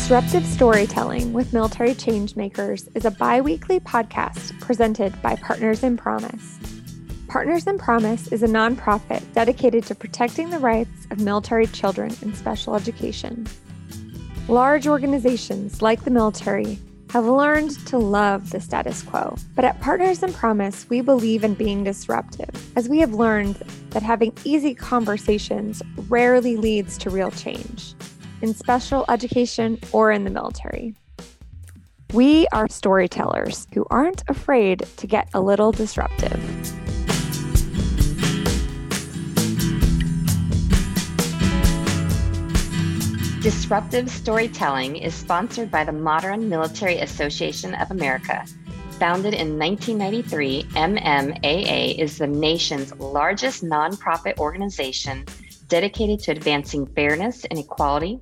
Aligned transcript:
Disruptive 0.00 0.46
Storytelling 0.46 1.34
with 1.34 1.52
Military 1.52 1.90
Changemakers 1.90 2.88
is 2.96 3.04
a 3.04 3.10
bi 3.10 3.42
weekly 3.42 3.78
podcast 3.78 4.58
presented 4.58 5.20
by 5.20 5.36
Partners 5.36 5.84
in 5.84 5.98
Promise. 5.98 6.58
Partners 7.28 7.66
in 7.66 7.76
Promise 7.76 8.28
is 8.28 8.42
a 8.42 8.48
nonprofit 8.48 9.22
dedicated 9.34 9.84
to 9.84 9.94
protecting 9.94 10.48
the 10.48 10.58
rights 10.58 11.06
of 11.10 11.20
military 11.20 11.66
children 11.66 12.16
in 12.22 12.34
special 12.34 12.74
education. 12.74 13.46
Large 14.48 14.88
organizations 14.88 15.82
like 15.82 16.02
the 16.02 16.10
military 16.10 16.78
have 17.10 17.26
learned 17.26 17.72
to 17.86 17.98
love 17.98 18.50
the 18.50 18.60
status 18.60 19.02
quo. 19.02 19.36
But 19.54 19.66
at 19.66 19.80
Partners 19.82 20.22
in 20.22 20.32
Promise, 20.32 20.88
we 20.88 21.02
believe 21.02 21.44
in 21.44 21.54
being 21.54 21.84
disruptive, 21.84 22.50
as 22.74 22.88
we 22.88 23.00
have 23.00 23.12
learned 23.12 23.56
that 23.90 24.02
having 24.02 24.32
easy 24.44 24.74
conversations 24.74 25.82
rarely 26.08 26.56
leads 26.56 26.96
to 26.98 27.10
real 27.10 27.30
change 27.30 27.94
in 28.42 28.54
special 28.54 29.04
education, 29.08 29.78
or 29.92 30.10
in 30.10 30.24
the 30.24 30.30
military. 30.30 30.94
We 32.12 32.48
are 32.48 32.68
storytellers 32.68 33.68
who 33.72 33.86
aren't 33.88 34.24
afraid 34.28 34.80
to 34.96 35.06
get 35.06 35.28
a 35.32 35.40
little 35.40 35.70
disruptive. 35.70 36.40
Disruptive 43.40 44.10
Storytelling 44.10 44.96
is 44.96 45.14
sponsored 45.14 45.70
by 45.70 45.84
the 45.84 45.92
Modern 45.92 46.48
Military 46.48 46.98
Association 46.98 47.74
of 47.76 47.90
America. 47.90 48.44
Founded 48.98 49.32
in 49.32 49.58
1993, 49.58 50.64
MMAA 50.74 51.96
is 51.96 52.18
the 52.18 52.26
nation's 52.26 52.94
largest 52.96 53.64
nonprofit 53.64 54.36
organization 54.38 55.24
dedicated 55.68 56.20
to 56.20 56.32
advancing 56.32 56.84
fairness 56.88 57.46
and 57.46 57.58
equality 57.58 58.20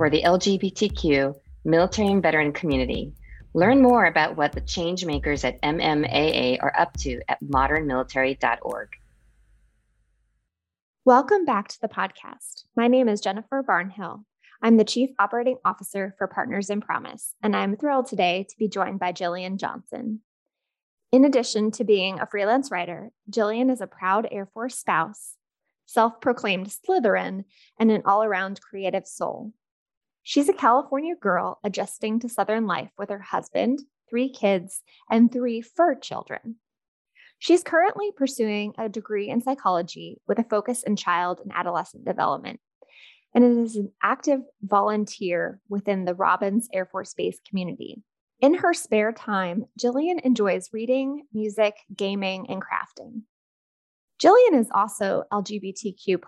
for 0.00 0.08
the 0.08 0.22
LGBTQ 0.22 1.34
military 1.66 2.08
and 2.08 2.22
veteran 2.22 2.54
community. 2.54 3.12
Learn 3.52 3.82
more 3.82 4.06
about 4.06 4.34
what 4.34 4.52
the 4.52 4.62
changemakers 4.62 5.44
at 5.44 5.60
MMAA 5.60 6.56
are 6.62 6.72
up 6.74 6.96
to 7.00 7.20
at 7.28 7.38
modernmilitary.org. 7.42 8.88
Welcome 11.04 11.44
back 11.44 11.68
to 11.68 11.80
the 11.82 11.88
podcast. 11.88 12.64
My 12.74 12.88
name 12.88 13.10
is 13.10 13.20
Jennifer 13.20 13.62
Barnhill. 13.62 14.24
I'm 14.62 14.78
the 14.78 14.84
Chief 14.84 15.10
Operating 15.18 15.58
Officer 15.66 16.14
for 16.16 16.26
Partners 16.26 16.70
in 16.70 16.80
Promise, 16.80 17.34
and 17.42 17.54
I'm 17.54 17.76
thrilled 17.76 18.06
today 18.06 18.46
to 18.48 18.56
be 18.56 18.68
joined 18.68 19.00
by 19.00 19.12
Jillian 19.12 19.58
Johnson. 19.58 20.22
In 21.12 21.26
addition 21.26 21.72
to 21.72 21.84
being 21.84 22.18
a 22.18 22.26
freelance 22.26 22.70
writer, 22.70 23.10
Jillian 23.30 23.70
is 23.70 23.82
a 23.82 23.86
proud 23.86 24.26
Air 24.30 24.46
Force 24.46 24.78
spouse, 24.78 25.34
self 25.84 26.22
proclaimed 26.22 26.68
Slytherin, 26.68 27.44
and 27.78 27.90
an 27.90 28.00
all 28.06 28.24
around 28.24 28.62
creative 28.62 29.06
soul. 29.06 29.52
She's 30.22 30.48
a 30.48 30.54
California 30.54 31.14
girl 31.16 31.58
adjusting 31.64 32.20
to 32.20 32.28
Southern 32.28 32.66
life 32.66 32.90
with 32.98 33.08
her 33.08 33.20
husband, 33.20 33.80
three 34.08 34.28
kids, 34.28 34.82
and 35.10 35.32
three 35.32 35.62
fur 35.62 35.94
children. 35.94 36.56
She's 37.38 37.62
currently 37.62 38.12
pursuing 38.12 38.74
a 38.76 38.88
degree 38.88 39.30
in 39.30 39.40
psychology 39.40 40.18
with 40.28 40.38
a 40.38 40.44
focus 40.44 40.82
in 40.82 40.96
child 40.96 41.40
and 41.42 41.52
adolescent 41.54 42.04
development, 42.04 42.60
and 43.34 43.64
is 43.64 43.76
an 43.76 43.92
active 44.02 44.40
volunteer 44.62 45.58
within 45.70 46.04
the 46.04 46.14
Robins 46.14 46.68
Air 46.72 46.84
Force 46.84 47.14
Base 47.14 47.40
community. 47.48 48.02
In 48.40 48.54
her 48.54 48.74
spare 48.74 49.12
time, 49.12 49.64
Jillian 49.78 50.20
enjoys 50.20 50.70
reading, 50.72 51.24
music, 51.32 51.74
gaming, 51.96 52.50
and 52.50 52.62
crafting. 52.62 53.22
Jillian 54.22 54.58
is 54.58 54.68
also 54.74 55.24
LGBTQ, 55.32 56.18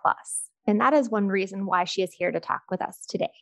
and 0.66 0.80
that 0.80 0.94
is 0.94 1.10
one 1.10 1.28
reason 1.28 1.66
why 1.66 1.84
she 1.84 2.02
is 2.02 2.12
here 2.12 2.32
to 2.32 2.40
talk 2.40 2.62
with 2.70 2.80
us 2.80 3.04
today. 3.06 3.32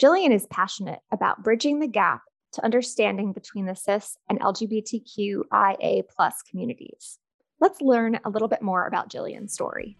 Jillian 0.00 0.34
is 0.34 0.46
passionate 0.46 0.98
about 1.12 1.44
bridging 1.44 1.78
the 1.78 1.86
gap 1.86 2.22
to 2.54 2.64
understanding 2.64 3.32
between 3.32 3.66
the 3.66 3.76
cis 3.76 4.16
and 4.28 4.40
LGBTQIA 4.40 6.02
plus 6.08 6.42
communities. 6.42 7.18
Let's 7.60 7.80
learn 7.80 8.18
a 8.24 8.30
little 8.30 8.48
bit 8.48 8.60
more 8.60 8.88
about 8.88 9.08
Jillian's 9.08 9.52
story. 9.52 9.96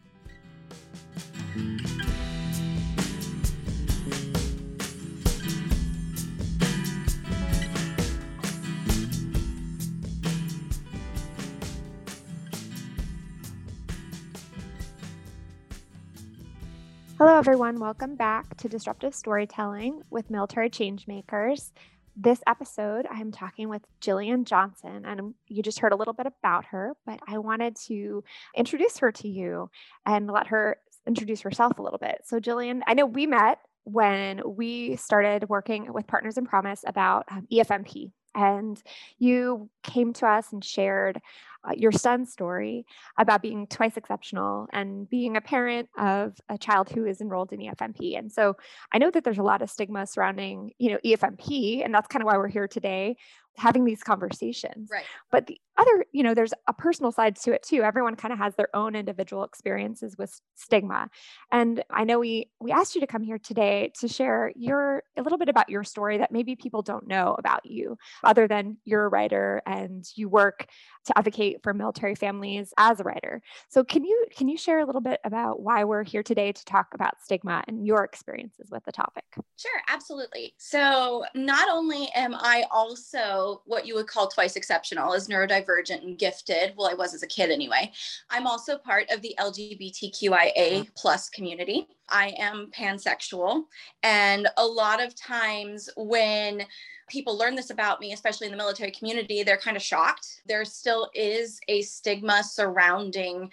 Hello, 17.17 17.39
everyone. 17.39 17.79
Welcome 17.79 18.17
back 18.17 18.57
to 18.57 18.69
Disruptive 18.69 19.15
Storytelling 19.15 20.03
with 20.11 20.31
Military 20.31 20.69
Changemakers. 20.69 21.71
This 22.17 22.43
episode, 22.49 23.07
I'm 23.09 23.31
talking 23.31 23.69
with 23.69 23.83
Jillian 24.01 24.45
Johnson, 24.45 25.05
and 25.07 25.33
you 25.47 25.63
just 25.63 25.79
heard 25.79 25.93
a 25.93 25.97
little 25.97 26.13
bit 26.13 26.27
about 26.27 26.65
her, 26.67 26.95
but 27.07 27.21
I 27.29 27.39
wanted 27.39 27.77
to 27.87 28.25
introduce 28.57 28.99
her 28.99 29.13
to 29.13 29.29
you 29.29 29.71
and 30.05 30.29
let 30.29 30.49
her 30.49 30.79
introduce 31.07 31.43
herself 31.43 31.79
a 31.79 31.83
little 31.83 32.01
bit. 32.01 32.23
So, 32.25 32.41
Jillian, 32.41 32.81
I 32.89 32.95
know 32.95 33.07
we 33.07 33.27
met 33.29 33.61
when 33.85 34.43
we 34.45 34.97
started 34.97 35.49
working 35.49 35.93
with 35.93 36.09
Partners 36.09 36.37
in 36.37 36.47
Promise 36.47 36.83
about 36.85 37.27
um, 37.31 37.47
EFMP, 37.53 38.11
and 38.35 38.83
you 39.19 39.71
came 39.85 40.13
to 40.15 40.27
us 40.27 40.53
and 40.53 40.65
shared 40.65 41.21
Uh, 41.67 41.73
your 41.77 41.93
son's 41.93 42.33
story 42.33 42.85
about 43.19 43.43
being 43.43 43.67
twice 43.67 43.97
exceptional 43.97 44.67
and 44.73 45.09
being 45.09 45.37
a 45.37 45.41
parent 45.41 45.89
of 45.97 46.35
a 46.49 46.59
child 46.59 46.91
who 46.91 47.07
is 47.07 47.21
enrolled 47.21 47.53
in 47.53 47.61
EFMP. 47.61 48.19
And 48.19 48.31
so 48.31 48.57
I 48.93 48.99
know 48.99 49.11
that 49.11 49.25
there's 49.25 49.39
a 49.39 49.43
lot 49.43 49.63
of 49.63 49.71
stigma 49.71 50.07
surrounding, 50.07 50.73
you 50.79 50.91
know, 50.91 50.99
EFMP, 51.05 51.85
and 51.85 51.95
that's 51.95 52.09
kind 52.09 52.23
of 52.23 52.27
why 52.27 52.37
we're 52.37 52.49
here 52.49 52.69
today 52.69 53.17
having 53.57 53.85
these 53.85 54.03
conversations. 54.03 54.89
Right. 54.91 55.05
But 55.31 55.47
the 55.47 55.61
other, 55.77 56.07
you 56.13 56.23
know, 56.23 56.35
there's 56.35 56.55
a 56.69 56.73
personal 56.73 57.11
side 57.11 57.37
to 57.37 57.53
it 57.53 57.63
too. 57.63 57.83
Everyone 57.83 58.15
kind 58.15 58.33
of 58.33 58.39
has 58.39 58.55
their 58.55 58.75
own 58.75 58.95
individual 58.95 59.45
experiences 59.45 60.17
with 60.17 60.41
stigma. 60.55 61.09
And 61.51 61.83
I 61.91 62.05
know 62.05 62.21
we 62.21 62.51
we 62.61 62.71
asked 62.71 62.95
you 62.95 63.01
to 63.01 63.07
come 63.07 63.23
here 63.23 63.39
today 63.39 63.93
to 64.01 64.09
share 64.09 64.53
your 64.55 65.03
a 65.17 65.23
little 65.23 65.39
bit 65.39 65.49
about 65.49 65.69
your 65.71 65.83
story 65.83 66.19
that 66.19 66.33
maybe 66.33 66.55
people 66.55 66.83
don't 66.83 67.09
know 67.09 67.35
about 67.39 67.67
you 67.67 67.97
other 68.23 68.47
than 68.47 68.77
you're 68.85 69.05
a 69.05 69.09
writer 69.09 69.63
and 69.67 70.05
you 70.15 70.29
work 70.29 70.67
to 71.07 71.19
advocate 71.19 71.59
for 71.63 71.75
military 71.75 72.15
families 72.15 72.73
as 72.79 73.01
a 73.01 73.05
writer. 73.05 73.43
So 73.69 73.83
can 73.83 74.05
you 74.05 74.27
can 74.37 74.49
you 74.49 74.57
share 74.57 74.79
a 74.79 74.87
little 74.87 75.01
bit 75.01 75.21
about 75.25 75.61
why 75.61 75.85
we're 75.85 76.05
here 76.05 76.23
today 76.23 76.53
to 76.53 76.65
talk 76.65 76.89
about 76.95 77.21
stigma 77.23 77.65
and 77.67 77.85
your 77.85 78.05
experiences 78.05 78.69
with 78.71 78.85
the 78.85 78.93
topic? 78.93 79.25
Sure, 79.57 79.81
absolutely. 79.89 80.55
So 80.59 81.25
not 81.35 81.69
only 81.69 82.11
am 82.15 82.35
I 82.35 82.65
also 82.71 83.44
what 83.67 83.87
you 83.87 83.95
would 83.95 84.07
call 84.07 84.29
twice 84.29 84.57
exceptional 84.57 85.15
as 85.15 85.29
neurodivergent 85.29 86.03
and 86.03 86.19
gifted. 86.19 86.75
Well, 86.77 86.91
I 86.91 86.95
was 86.95 87.15
as 87.15 87.23
a 87.23 87.27
kid 87.27 87.51
anyway. 87.51 87.93
I'm 88.31 88.47
also 88.47 88.79
part 88.79 89.07
of 89.11 89.23
the 89.23 89.35
LGBTQIA 89.39 90.55
mm-hmm. 90.57 90.83
plus 90.97 91.29
community. 91.29 91.87
I 92.09 92.35
am 92.39 92.71
pansexual. 92.77 93.65
And 94.03 94.49
a 94.57 94.67
lot 94.67 95.03
of 95.03 95.15
times 95.15 95.89
when 95.97 96.65
people 97.09 97.37
learn 97.37 97.55
this 97.55 97.71
about 97.71 98.01
me, 98.01 98.13
especially 98.13 98.47
in 98.47 98.51
the 98.51 98.57
military 98.57 98.91
community, 98.91 99.43
they're 99.43 99.57
kind 99.57 99.77
of 99.77 99.83
shocked. 99.83 100.43
There 100.47 100.65
still 100.65 101.11
is 101.15 101.61
a 101.69 101.83
stigma 101.83 102.43
surrounding 102.43 103.51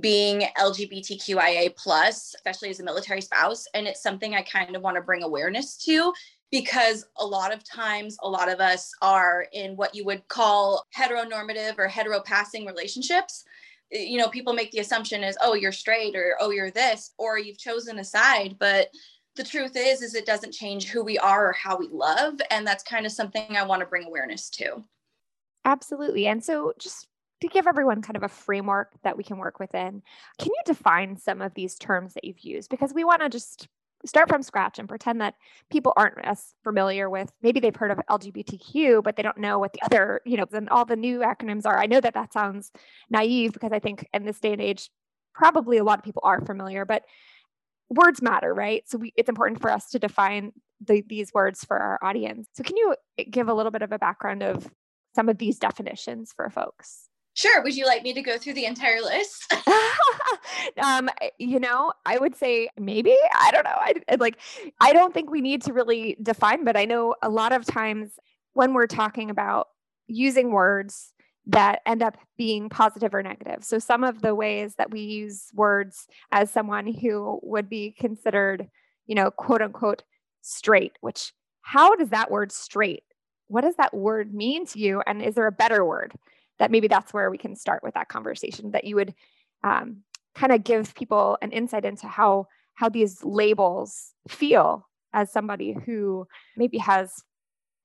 being 0.00 0.48
LGBTQIA 0.58 1.76
plus, 1.76 2.34
especially 2.34 2.70
as 2.70 2.80
a 2.80 2.84
military 2.84 3.20
spouse. 3.20 3.66
And 3.74 3.86
it's 3.86 4.02
something 4.02 4.34
I 4.34 4.42
kind 4.42 4.74
of 4.74 4.82
want 4.82 4.96
to 4.96 5.02
bring 5.02 5.22
awareness 5.22 5.76
to 5.84 6.12
because 6.54 7.04
a 7.18 7.26
lot 7.26 7.52
of 7.52 7.64
times 7.64 8.16
a 8.22 8.28
lot 8.28 8.48
of 8.48 8.60
us 8.60 8.92
are 9.02 9.44
in 9.52 9.74
what 9.74 9.92
you 9.92 10.04
would 10.04 10.28
call 10.28 10.86
heteronormative 10.96 11.76
or 11.78 11.88
heteropassing 11.88 12.64
relationships. 12.64 13.42
You 13.90 14.18
know 14.18 14.28
people 14.28 14.52
make 14.52 14.70
the 14.70 14.78
assumption 14.78 15.24
is 15.24 15.36
oh 15.42 15.54
you're 15.54 15.72
straight 15.72 16.14
or 16.14 16.36
oh 16.38 16.50
you're 16.50 16.70
this 16.70 17.12
or 17.18 17.40
you've 17.40 17.58
chosen 17.58 17.98
a 17.98 18.04
side 18.04 18.54
but 18.60 18.88
the 19.34 19.42
truth 19.42 19.72
is 19.74 20.00
is 20.00 20.14
it 20.14 20.26
doesn't 20.26 20.54
change 20.54 20.86
who 20.86 21.02
we 21.02 21.18
are 21.18 21.48
or 21.48 21.52
how 21.52 21.76
we 21.76 21.88
love 21.90 22.34
and 22.52 22.64
that's 22.64 22.84
kind 22.84 23.04
of 23.04 23.10
something 23.10 23.56
i 23.56 23.64
want 23.64 23.80
to 23.80 23.86
bring 23.86 24.06
awareness 24.06 24.48
to. 24.50 24.82
Absolutely 25.64 26.28
and 26.28 26.42
so 26.42 26.72
just 26.78 27.08
to 27.40 27.48
give 27.48 27.66
everyone 27.66 28.00
kind 28.00 28.16
of 28.16 28.22
a 28.22 28.28
framework 28.28 28.92
that 29.02 29.16
we 29.16 29.24
can 29.24 29.38
work 29.38 29.58
within 29.58 30.02
can 30.38 30.50
you 30.50 30.62
define 30.64 31.16
some 31.16 31.42
of 31.42 31.52
these 31.54 31.74
terms 31.74 32.14
that 32.14 32.24
you've 32.24 32.40
used? 32.40 32.70
Because 32.70 32.94
we 32.94 33.02
want 33.02 33.22
to 33.22 33.28
just 33.28 33.68
start 34.06 34.28
from 34.28 34.42
scratch 34.42 34.78
and 34.78 34.88
pretend 34.88 35.20
that 35.20 35.34
people 35.70 35.92
aren't 35.96 36.18
as 36.24 36.54
familiar 36.62 37.08
with 37.08 37.32
maybe 37.42 37.60
they've 37.60 37.76
heard 37.76 37.90
of 37.90 37.98
lgbtq 38.10 39.02
but 39.02 39.16
they 39.16 39.22
don't 39.22 39.38
know 39.38 39.58
what 39.58 39.72
the 39.72 39.82
other 39.82 40.20
you 40.24 40.36
know 40.36 40.46
and 40.52 40.68
all 40.68 40.84
the 40.84 40.96
new 40.96 41.20
acronyms 41.20 41.66
are. 41.66 41.78
I 41.78 41.86
know 41.86 42.00
that 42.00 42.14
that 42.14 42.32
sounds 42.32 42.70
naive 43.10 43.52
because 43.52 43.72
i 43.72 43.78
think 43.78 44.06
in 44.12 44.24
this 44.24 44.40
day 44.40 44.52
and 44.52 44.62
age 44.62 44.90
probably 45.34 45.78
a 45.78 45.84
lot 45.84 45.98
of 45.98 46.04
people 46.04 46.22
are 46.24 46.40
familiar 46.40 46.84
but 46.84 47.02
words 47.90 48.22
matter 48.22 48.52
right? 48.52 48.82
So 48.88 48.98
we, 48.98 49.12
it's 49.16 49.28
important 49.28 49.60
for 49.60 49.70
us 49.70 49.90
to 49.90 49.98
define 49.98 50.52
the, 50.84 51.02
these 51.06 51.32
words 51.32 51.64
for 51.64 51.78
our 51.78 51.98
audience. 52.02 52.48
So 52.54 52.62
can 52.62 52.76
you 52.76 52.94
give 53.30 53.48
a 53.48 53.54
little 53.54 53.72
bit 53.72 53.82
of 53.82 53.92
a 53.92 53.98
background 53.98 54.42
of 54.42 54.68
some 55.14 55.28
of 55.28 55.38
these 55.38 55.58
definitions 55.58 56.32
for 56.34 56.50
folks 56.50 57.08
Sure. 57.34 57.62
Would 57.62 57.76
you 57.76 57.84
like 57.84 58.02
me 58.04 58.12
to 58.14 58.22
go 58.22 58.38
through 58.38 58.54
the 58.54 58.64
entire 58.64 59.00
list? 59.00 59.52
um, 60.82 61.10
you 61.38 61.58
know, 61.58 61.92
I 62.06 62.18
would 62.18 62.36
say 62.36 62.68
maybe. 62.78 63.16
I 63.34 63.50
don't 63.50 63.64
know. 63.64 63.76
I, 63.76 63.94
like. 64.18 64.38
I 64.80 64.92
don't 64.92 65.12
think 65.12 65.30
we 65.30 65.40
need 65.40 65.62
to 65.62 65.72
really 65.72 66.16
define, 66.22 66.64
but 66.64 66.76
I 66.76 66.84
know 66.84 67.16
a 67.22 67.28
lot 67.28 67.52
of 67.52 67.66
times 67.66 68.12
when 68.52 68.72
we're 68.72 68.86
talking 68.86 69.30
about 69.30 69.68
using 70.06 70.52
words 70.52 71.12
that 71.46 71.80
end 71.86 72.02
up 72.02 72.16
being 72.38 72.68
positive 72.68 73.14
or 73.14 73.22
negative. 73.22 73.64
So 73.64 73.78
some 73.78 74.02
of 74.04 74.22
the 74.22 74.34
ways 74.34 74.76
that 74.76 74.90
we 74.90 75.00
use 75.00 75.50
words 75.54 76.06
as 76.32 76.50
someone 76.50 76.86
who 76.86 77.40
would 77.42 77.68
be 77.68 77.94
considered, 77.98 78.68
you 79.06 79.14
know, 79.14 79.30
quote 79.30 79.60
unquote 79.60 80.02
straight, 80.40 80.92
which 81.00 81.32
how 81.62 81.96
does 81.96 82.10
that 82.10 82.30
word 82.30 82.52
straight? 82.52 83.02
What 83.48 83.62
does 83.62 83.76
that 83.76 83.94
word 83.94 84.32
mean 84.32 84.66
to 84.66 84.78
you? 84.78 85.02
And 85.06 85.20
is 85.20 85.34
there 85.34 85.46
a 85.46 85.52
better 85.52 85.84
word? 85.84 86.12
That 86.64 86.70
maybe 86.70 86.88
that's 86.88 87.12
where 87.12 87.30
we 87.30 87.36
can 87.36 87.54
start 87.54 87.82
with 87.82 87.92
that 87.92 88.08
conversation 88.08 88.70
that 88.70 88.84
you 88.84 88.96
would 88.96 89.12
um, 89.64 89.98
kind 90.34 90.50
of 90.50 90.64
give 90.64 90.94
people 90.94 91.36
an 91.42 91.52
insight 91.52 91.84
into 91.84 92.06
how 92.06 92.46
how 92.72 92.88
these 92.88 93.22
labels 93.22 94.14
feel 94.28 94.88
as 95.12 95.30
somebody 95.30 95.76
who 95.84 96.26
maybe 96.56 96.78
has 96.78 97.22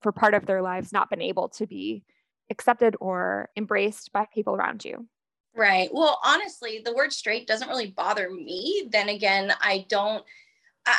for 0.02 0.14
part 0.14 0.34
of 0.34 0.46
their 0.46 0.62
lives 0.62 0.94
not 0.94 1.10
been 1.10 1.22
able 1.22 1.50
to 1.50 1.68
be 1.68 2.06
accepted 2.50 2.96
or 3.02 3.50
embraced 3.58 4.14
by 4.14 4.26
people 4.34 4.56
around 4.56 4.86
you? 4.86 5.06
Right. 5.54 5.90
Well 5.92 6.18
honestly 6.24 6.81
the 6.81 6.96
word 6.96 7.12
straight 7.12 7.48
doesn't 7.48 7.68
really 7.68 7.92
bother 7.92 8.30
me. 8.30 8.88
Then 8.90 9.10
again 9.10 9.52
i 9.60 9.86
don't 9.90 10.24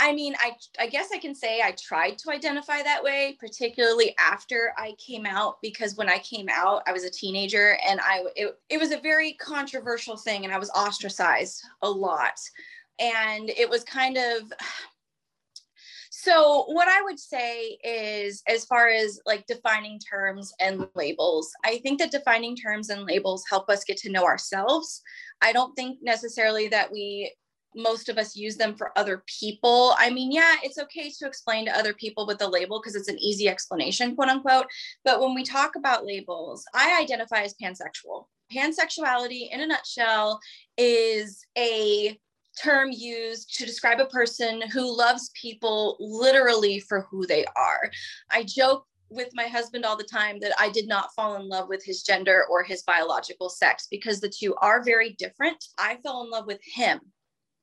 I 0.01 0.13
mean, 0.13 0.35
I 0.39 0.53
I 0.79 0.87
guess 0.87 1.09
I 1.13 1.19
can 1.19 1.35
say 1.35 1.63
I 1.63 1.73
tried 1.73 2.19
to 2.19 2.31
identify 2.31 2.83
that 2.83 3.03
way, 3.03 3.37
particularly 3.41 4.15
after 4.19 4.73
I 4.77 4.95
came 5.05 5.27
out, 5.27 5.57
because 5.63 5.97
when 5.97 6.09
I 6.09 6.19
came 6.19 6.49
out, 6.51 6.83
I 6.87 6.93
was 6.93 7.05
a 7.05 7.11
teenager 7.11 7.79
and 7.87 8.01
I 8.01 8.25
it, 8.37 8.59
it 8.69 8.79
was 8.79 8.93
a 8.93 9.01
very 9.01 9.35
controversial 9.35 10.17
thing, 10.17 10.45
and 10.45 10.53
I 10.53 10.59
was 10.59 10.71
ostracized 10.71 11.63
a 11.83 11.91
lot, 11.91 12.39
and 12.99 13.51
it 13.51 13.69
was 13.69 13.85
kind 13.85 14.17
of. 14.17 14.53
So, 16.13 16.65
what 16.67 16.89
I 16.89 17.01
would 17.03 17.19
say 17.19 17.79
is, 17.83 18.43
as 18.47 18.67
far 18.67 18.89
as 18.89 19.21
like 19.25 19.47
defining 19.47 19.99
terms 19.99 20.53
and 20.61 20.87
labels, 20.95 21.51
I 21.65 21.79
think 21.79 21.99
that 22.01 22.11
defining 22.11 22.57
terms 22.57 22.91
and 22.91 23.07
labels 23.07 23.45
help 23.49 23.71
us 23.71 23.85
get 23.85 23.97
to 23.99 24.11
know 24.11 24.25
ourselves. 24.25 25.01
I 25.41 25.53
don't 25.53 25.75
think 25.75 25.99
necessarily 26.03 26.69
that 26.69 26.93
we 26.93 27.33
most 27.75 28.09
of 28.09 28.19
us 28.19 28.37
use 28.37 28.57
them 28.57 28.75
for 28.75 28.97
other 28.97 29.23
people. 29.27 29.95
I 29.99 30.11
mean, 30.11 30.33
yeah, 30.33 30.57
it's 30.63 30.79
okay 30.79 31.11
to 31.11 31.27
explain 31.27 31.67
to 31.67 31.77
other 31.77 31.95
people 31.95 32.27
with 32.27 32.39
the 32.39 32.49
label 32.49 32.81
because 32.81 32.95
it's 32.95 33.09
an 33.09 33.19
easy 33.19 33.49
explanation, 33.49 34.15
quote 34.15 34.29
unquote. 34.29 34.67
But 35.05 35.21
when 35.21 35.35
we 35.35 35.45
talk 35.45 35.77
about 35.77 36.07
labels, 36.07 36.65
I 36.75 37.01
identify 37.01 37.43
as 37.43 37.55
pansexual. 37.63 38.27
Pansexuality, 38.53 39.51
in 39.53 39.61
a 39.61 39.67
nutshell, 39.67 40.41
is 40.77 41.45
a 41.57 42.19
term 42.61 42.91
used 42.91 43.55
to 43.57 43.65
describe 43.65 44.01
a 44.01 44.07
person 44.07 44.61
who 44.73 44.97
loves 44.97 45.31
people 45.41 45.97
literally 46.01 46.81
for 46.81 47.07
who 47.11 47.27
they 47.27 47.45
are. 47.57 47.91
I 48.31 48.45
joke 48.45 48.87
with 49.09 49.29
my 49.35 49.45
husband 49.45 49.85
all 49.85 49.97
the 49.97 50.05
time 50.05 50.39
that 50.41 50.53
I 50.59 50.71
did 50.71 50.87
not 50.87 51.13
fall 51.15 51.37
in 51.37 51.49
love 51.49 51.69
with 51.69 51.85
his 51.85 52.03
gender 52.03 52.45
or 52.49 52.63
his 52.63 52.83
biological 52.83 53.49
sex 53.49 53.89
because 53.91 54.21
the 54.21 54.29
two 54.29 54.55
are 54.57 54.85
very 54.85 55.15
different. 55.19 55.65
I 55.79 55.97
fell 56.03 56.23
in 56.23 56.31
love 56.31 56.47
with 56.47 56.61
him 56.63 57.01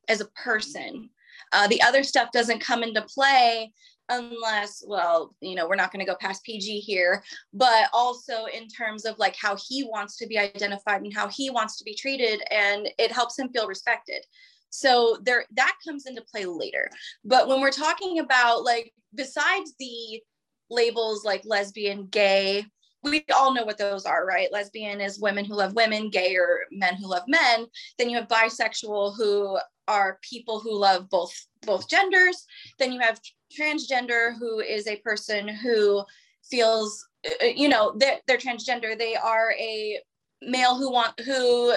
as 0.08 0.22
a 0.22 0.28
person. 0.44 1.10
Uh, 1.52 1.68
the 1.68 1.82
other 1.82 2.04
stuff 2.04 2.30
doesn't 2.32 2.60
come 2.60 2.84
into 2.84 3.02
play 3.04 3.72
unless 4.10 4.84
well 4.88 5.36
you 5.42 5.56
know 5.56 5.68
we're 5.68 5.76
not 5.76 5.92
going 5.92 6.00
to 6.00 6.10
go 6.10 6.18
past 6.20 6.44
pg 6.44 6.80
here 6.80 7.22
but 7.54 7.90
also 7.92 8.46
in 8.46 8.68
terms 8.68 9.06
of 9.06 9.18
like 9.20 9.36
how 9.36 9.56
he 9.68 9.84
wants 9.84 10.16
to 10.16 10.26
be 10.28 10.38
identified 10.38 11.02
and 11.02 11.14
how 11.14 11.28
he 11.28 11.50
wants 11.50 11.78
to 11.78 11.84
be 11.84 11.94
treated 11.94 12.42
and 12.52 12.90
it 12.98 13.12
helps 13.12 13.38
him 13.38 13.50
feel 13.50 13.68
respected 13.68 14.24
so 14.70 15.18
there 15.24 15.46
that 15.52 15.76
comes 15.86 16.06
into 16.06 16.22
play 16.22 16.46
later 16.46 16.90
but 17.26 17.48
when 17.48 17.60
we're 17.60 17.70
talking 17.70 18.20
about 18.20 18.64
like 18.64 18.94
besides 19.14 19.74
the 19.78 20.22
labels 20.70 21.26
like 21.26 21.42
lesbian 21.46 22.08
gay 22.08 22.66
we 23.10 23.26
all 23.36 23.54
know 23.54 23.66
what 23.66 23.78
those 23.78 24.06
are, 24.06 24.26
right? 24.26 24.52
Lesbian 24.52 25.02
is 25.02 25.20
women 25.20 25.46
who 25.46 25.56
love 25.56 25.74
women, 25.74 26.10
gay 26.10 26.36
or 26.36 26.62
men 26.72 26.96
who 26.96 27.08
love 27.08 27.24
men. 27.28 27.66
Then 27.98 28.10
you 28.10 28.18
have 28.18 28.28
bisexual 28.28 29.16
who 29.16 29.58
are 29.88 30.20
people 30.22 30.60
who 30.60 30.78
love 30.78 31.10
both 31.10 31.34
both 31.66 31.90
genders. 31.90 32.46
Then 32.80 32.92
you 32.92 33.00
have 33.00 33.20
transgender 33.58 34.38
who 34.38 34.60
is 34.60 34.88
a 34.88 34.98
person 34.98 35.48
who 35.48 36.04
feels 36.50 37.06
uh, 37.26 37.46
you 37.46 37.70
know 37.70 37.94
they're, 37.98 38.20
they're 38.28 38.38
transgender. 38.38 38.98
They 38.98 39.16
are 39.16 39.54
a 39.54 40.00
male 40.42 40.78
who 40.78 40.92
want 40.92 41.20
who 41.22 41.74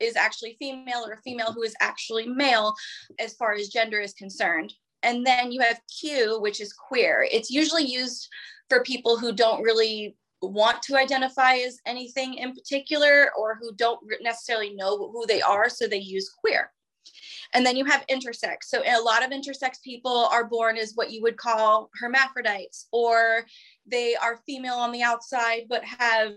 is 0.00 0.16
actually 0.16 0.56
female 0.58 1.04
or 1.06 1.12
a 1.12 1.22
female 1.22 1.52
who 1.52 1.62
is 1.62 1.74
actually 1.80 2.26
male 2.26 2.74
as 3.18 3.34
far 3.34 3.54
as 3.54 3.68
gender 3.68 4.00
is 4.00 4.12
concerned. 4.12 4.72
And 5.02 5.24
then 5.24 5.52
you 5.52 5.60
have 5.60 5.80
Q, 6.00 6.40
which 6.40 6.60
is 6.60 6.72
queer. 6.72 7.26
It's 7.30 7.50
usually 7.50 7.84
used 7.84 8.28
for 8.68 8.82
people 8.82 9.18
who 9.18 9.32
don't 9.32 9.62
really 9.62 10.16
want 10.46 10.82
to 10.82 10.96
identify 10.96 11.54
as 11.56 11.80
anything 11.86 12.34
in 12.34 12.52
particular 12.52 13.30
or 13.38 13.56
who 13.60 13.74
don't 13.74 14.00
necessarily 14.20 14.74
know 14.74 15.10
who 15.10 15.26
they 15.26 15.42
are, 15.42 15.68
so 15.68 15.86
they 15.86 15.98
use 15.98 16.28
queer. 16.28 16.70
And 17.52 17.64
then 17.64 17.76
you 17.76 17.84
have 17.84 18.06
intersex. 18.08 18.64
So 18.64 18.82
a 18.82 19.00
lot 19.00 19.24
of 19.24 19.30
intersex 19.30 19.80
people 19.82 20.28
are 20.32 20.44
born 20.44 20.76
as 20.76 20.92
what 20.94 21.12
you 21.12 21.22
would 21.22 21.36
call 21.36 21.90
hermaphrodites, 22.00 22.88
or 22.92 23.46
they 23.86 24.16
are 24.16 24.40
female 24.46 24.74
on 24.74 24.92
the 24.92 25.02
outside 25.02 25.62
but 25.68 25.84
have 25.84 26.32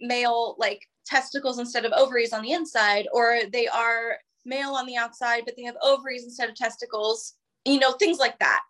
male 0.00 0.56
like 0.58 0.86
testicles 1.06 1.58
instead 1.58 1.84
of 1.84 1.92
ovaries 1.92 2.32
on 2.32 2.42
the 2.42 2.52
inside, 2.52 3.06
or 3.12 3.40
they 3.52 3.66
are 3.68 4.16
male 4.44 4.74
on 4.74 4.86
the 4.86 4.96
outside 4.96 5.42
but 5.44 5.56
they 5.56 5.62
have 5.62 5.76
ovaries 5.82 6.24
instead 6.24 6.48
of 6.48 6.54
testicles 6.56 7.34
you 7.64 7.78
know, 7.78 7.92
things 7.92 8.18
like 8.18 8.38
that. 8.40 8.60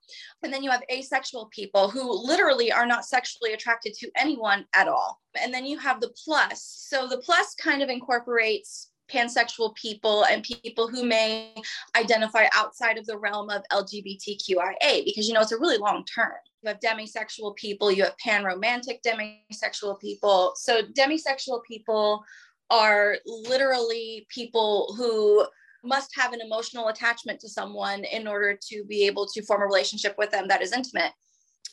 And 0.42 0.52
then 0.52 0.62
you 0.62 0.70
have 0.70 0.82
asexual 0.90 1.48
people 1.52 1.88
who 1.88 2.12
literally 2.12 2.70
are 2.72 2.86
not 2.86 3.04
sexually 3.04 3.52
attracted 3.52 3.94
to 3.94 4.10
anyone 4.16 4.66
at 4.74 4.88
all. 4.88 5.20
And 5.40 5.52
then 5.52 5.64
you 5.64 5.78
have 5.78 6.00
the 6.00 6.12
plus. 6.24 6.62
So 6.62 7.06
the 7.06 7.18
plus 7.18 7.54
kind 7.54 7.82
of 7.82 7.88
incorporates 7.88 8.90
pansexual 9.10 9.74
people 9.74 10.24
and 10.24 10.42
people 10.42 10.88
who 10.88 11.04
may 11.04 11.54
identify 11.96 12.46
outside 12.54 12.96
of 12.96 13.06
the 13.06 13.18
realm 13.18 13.50
of 13.50 13.62
LGBTQIA 13.70 15.04
because 15.04 15.28
you 15.28 15.34
know 15.34 15.40
it's 15.40 15.52
a 15.52 15.58
really 15.58 15.78
long 15.78 16.04
term. 16.04 16.32
You 16.62 16.68
have 16.68 16.80
demisexual 16.80 17.54
people, 17.56 17.92
you 17.92 18.04
have 18.04 18.14
panromantic 18.24 19.00
demisexual 19.06 20.00
people. 20.00 20.52
So 20.56 20.82
demisexual 20.82 21.62
people 21.64 22.24
are 22.70 23.18
literally 23.26 24.26
people 24.30 24.94
who 24.96 25.46
must 25.84 26.10
have 26.16 26.32
an 26.32 26.40
emotional 26.40 26.88
attachment 26.88 27.40
to 27.40 27.48
someone 27.48 28.04
in 28.04 28.26
order 28.26 28.58
to 28.70 28.84
be 28.84 29.06
able 29.06 29.26
to 29.26 29.42
form 29.42 29.62
a 29.62 29.66
relationship 29.66 30.14
with 30.18 30.30
them 30.30 30.48
that 30.48 30.62
is 30.62 30.72
intimate. 30.72 31.12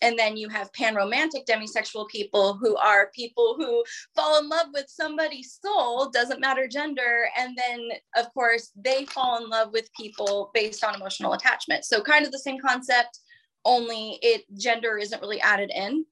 And 0.01 0.17
then 0.17 0.37
you 0.37 0.47
have 0.49 0.71
panromantic 0.71 1.45
demisexual 1.45 2.07
people 2.07 2.53
who 2.53 2.77
are 2.77 3.11
people 3.13 3.55
who 3.57 3.83
fall 4.15 4.39
in 4.39 4.47
love 4.47 4.67
with 4.73 4.85
somebody's 4.87 5.59
soul, 5.61 6.09
doesn't 6.09 6.39
matter 6.39 6.67
gender. 6.67 7.27
And 7.37 7.57
then, 7.57 7.89
of 8.15 8.33
course, 8.33 8.71
they 8.75 9.05
fall 9.05 9.43
in 9.43 9.49
love 9.49 9.69
with 9.73 9.89
people 9.99 10.51
based 10.53 10.83
on 10.85 10.95
emotional 10.95 11.33
attachment. 11.33 11.83
So, 11.83 12.01
kind 12.01 12.25
of 12.25 12.31
the 12.31 12.39
same 12.39 12.59
concept, 12.65 13.19
only 13.65 14.19
it 14.21 14.43
gender 14.57 14.97
isn't 14.97 15.21
really 15.21 15.41
added 15.41 15.69
in 15.75 16.05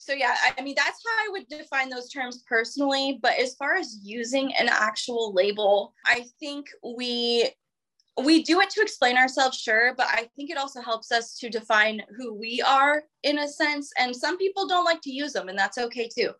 so 0.00 0.14
yeah 0.14 0.34
I, 0.58 0.62
mean 0.62 0.74
that's 0.76 1.02
how 1.06 1.24
i 1.24 1.28
would 1.30 1.46
define 1.48 1.90
those 1.90 2.08
terms 2.08 2.42
personally 2.48 3.20
but 3.22 3.38
as 3.38 3.54
far 3.54 3.76
as 3.76 4.00
using 4.02 4.52
an 4.54 4.68
actual 4.68 5.32
label 5.32 5.94
i 6.06 6.24
think 6.40 6.66
we 6.82 7.50
we 8.24 8.42
do 8.42 8.60
it 8.60 8.70
to 8.70 8.80
explain 8.80 9.16
ourselves 9.16 9.58
sure 9.58 9.94
but 9.96 10.06
i 10.08 10.28
think 10.34 10.50
it 10.50 10.56
also 10.56 10.80
helps 10.80 11.12
us 11.12 11.36
to 11.38 11.48
define 11.48 12.02
who 12.16 12.34
we 12.34 12.60
are 12.66 13.04
in 13.22 13.38
a 13.38 13.48
sense 13.48 13.92
and 13.98 14.16
some 14.16 14.36
people 14.38 14.66
don't 14.66 14.84
like 14.84 15.00
to 15.02 15.12
use 15.12 15.32
them 15.32 15.48
and 15.48 15.58
that's 15.58 15.78
okay 15.78 16.08
too 16.08 16.30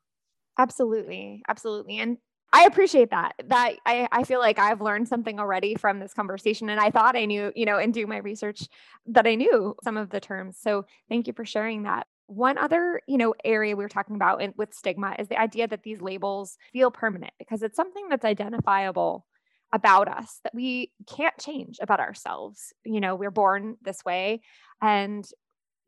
absolutely 0.59 1.43
absolutely 1.49 1.99
and 1.99 2.17
I 2.53 2.65
appreciate 2.65 3.11
that. 3.11 3.35
That 3.47 3.77
I, 3.87 4.09
I 4.11 4.25
feel 4.25 4.41
like 4.41 4.59
I've 4.59 4.81
learned 4.81 5.09
something 5.09 5.39
already 5.39 5.77
from 5.77 6.01
this 6.01 6.13
conversation. 6.13 6.69
And 6.69 6.81
I 6.81 6.91
thought 6.91 7.17
I 7.17 7.25
knew, 7.25 7.53
you 7.55 7.65
know, 7.65 7.79
and 7.79 7.95
do 7.95 8.07
my 8.07 8.17
research 8.17 8.67
that 9.07 9.27
I 9.27 9.37
knew 9.37 9.77
some 9.85 9.97
of 9.97 10.11
the 10.11 10.21
terms. 10.21 10.59
So 10.61 10.85
thank 11.09 11.29
you 11.29 11.33
for 11.33 11.45
sharing 11.45 11.85
that. 11.85 12.09
One 12.31 12.59
other, 12.59 13.01
you 13.09 13.19
know, 13.19 13.35
area 13.45 13.75
we 13.75 13.83
were 13.83 13.89
talking 13.89 14.15
about 14.15 14.41
in, 14.41 14.55
with 14.57 14.73
stigma 14.73 15.17
is 15.19 15.27
the 15.27 15.41
idea 15.41 15.67
that 15.67 15.83
these 15.83 16.01
labels 16.01 16.57
feel 16.73 16.91
permanent 16.93 17.33
because 17.41 17.63
it's 17.63 17.75
something 17.75 18.09
that's 18.09 18.25
identifiable 18.25 19.27
about 19.73 20.07
us 20.07 20.39
that 20.45 20.55
we 20.55 20.93
can't 21.09 21.37
change 21.39 21.79
about 21.83 21.99
ourselves. 21.99 22.73
You 22.85 23.01
know, 23.01 23.17
we're 23.17 23.33
born 23.33 23.77
this 23.83 24.05
way 24.05 24.43
and 24.81 25.29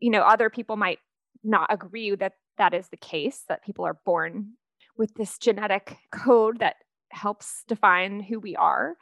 you 0.00 0.10
know, 0.10 0.22
other 0.22 0.50
people 0.50 0.76
might 0.76 0.98
not 1.44 1.72
agree 1.72 2.12
that 2.16 2.32
that 2.58 2.74
is 2.74 2.88
the 2.88 2.96
case 2.96 3.44
that 3.48 3.64
people 3.64 3.84
are 3.84 4.00
born 4.04 4.54
with 4.96 5.14
this 5.14 5.38
genetic 5.38 5.96
code 6.10 6.58
that 6.58 6.74
helps 7.10 7.62
define 7.68 8.18
who 8.18 8.40
we 8.40 8.56
are. 8.56 8.96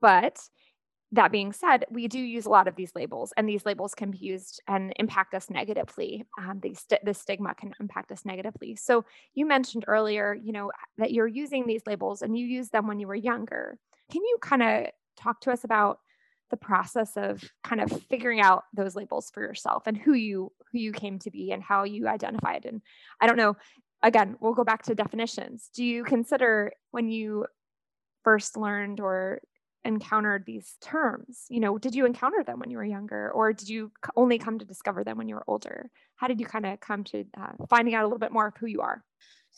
But 0.00 0.38
that 1.12 1.32
being 1.32 1.52
said, 1.52 1.86
we 1.90 2.06
do 2.06 2.18
use 2.18 2.44
a 2.44 2.50
lot 2.50 2.68
of 2.68 2.76
these 2.76 2.92
labels, 2.94 3.32
and 3.36 3.48
these 3.48 3.64
labels 3.64 3.94
can 3.94 4.10
be 4.10 4.18
used 4.18 4.60
and 4.68 4.92
impact 4.98 5.32
us 5.34 5.48
negatively. 5.48 6.26
Um, 6.38 6.60
the, 6.60 6.74
st- 6.74 7.04
the 7.04 7.14
stigma 7.14 7.54
can 7.54 7.72
impact 7.80 8.12
us 8.12 8.26
negatively. 8.26 8.76
So 8.76 9.04
you 9.34 9.46
mentioned 9.46 9.84
earlier, 9.86 10.34
you 10.34 10.52
know, 10.52 10.70
that 10.98 11.12
you're 11.12 11.26
using 11.26 11.66
these 11.66 11.82
labels 11.86 12.20
and 12.20 12.36
you 12.36 12.46
used 12.46 12.72
them 12.72 12.86
when 12.86 13.00
you 13.00 13.06
were 13.06 13.14
younger. 13.14 13.78
Can 14.12 14.22
you 14.22 14.36
kind 14.42 14.62
of 14.62 14.86
talk 15.16 15.40
to 15.42 15.50
us 15.50 15.64
about 15.64 15.98
the 16.50 16.56
process 16.56 17.16
of 17.16 17.42
kind 17.64 17.80
of 17.80 17.90
figuring 18.10 18.40
out 18.40 18.64
those 18.74 18.94
labels 18.94 19.30
for 19.30 19.42
yourself 19.42 19.82
and 19.86 19.96
who 19.96 20.12
you 20.14 20.50
who 20.72 20.78
you 20.78 20.92
came 20.92 21.18
to 21.20 21.30
be 21.30 21.52
and 21.52 21.62
how 21.62 21.84
you 21.84 22.06
identified? 22.06 22.66
And 22.66 22.82
I 23.20 23.26
don't 23.26 23.36
know. 23.36 23.56
Again, 24.02 24.36
we'll 24.40 24.54
go 24.54 24.64
back 24.64 24.82
to 24.84 24.94
definitions. 24.94 25.70
Do 25.74 25.84
you 25.84 26.04
consider 26.04 26.72
when 26.90 27.08
you 27.08 27.46
first 28.24 28.56
learned 28.56 29.00
or 29.00 29.40
encountered 29.84 30.44
these 30.46 30.76
terms? 30.80 31.46
You 31.48 31.60
know, 31.60 31.78
did 31.78 31.94
you 31.94 32.06
encounter 32.06 32.42
them 32.44 32.58
when 32.58 32.70
you 32.70 32.76
were 32.76 32.84
younger, 32.84 33.30
or 33.30 33.52
did 33.52 33.68
you 33.68 33.92
only 34.16 34.38
come 34.38 34.58
to 34.58 34.64
discover 34.64 35.04
them 35.04 35.18
when 35.18 35.28
you 35.28 35.34
were 35.34 35.44
older? 35.46 35.90
How 36.16 36.28
did 36.28 36.40
you 36.40 36.46
kind 36.46 36.66
of 36.66 36.80
come 36.80 37.04
to 37.04 37.24
uh, 37.40 37.52
finding 37.68 37.94
out 37.94 38.04
a 38.04 38.06
little 38.06 38.18
bit 38.18 38.32
more 38.32 38.48
of 38.48 38.56
who 38.58 38.66
you 38.66 38.80
are? 38.80 39.04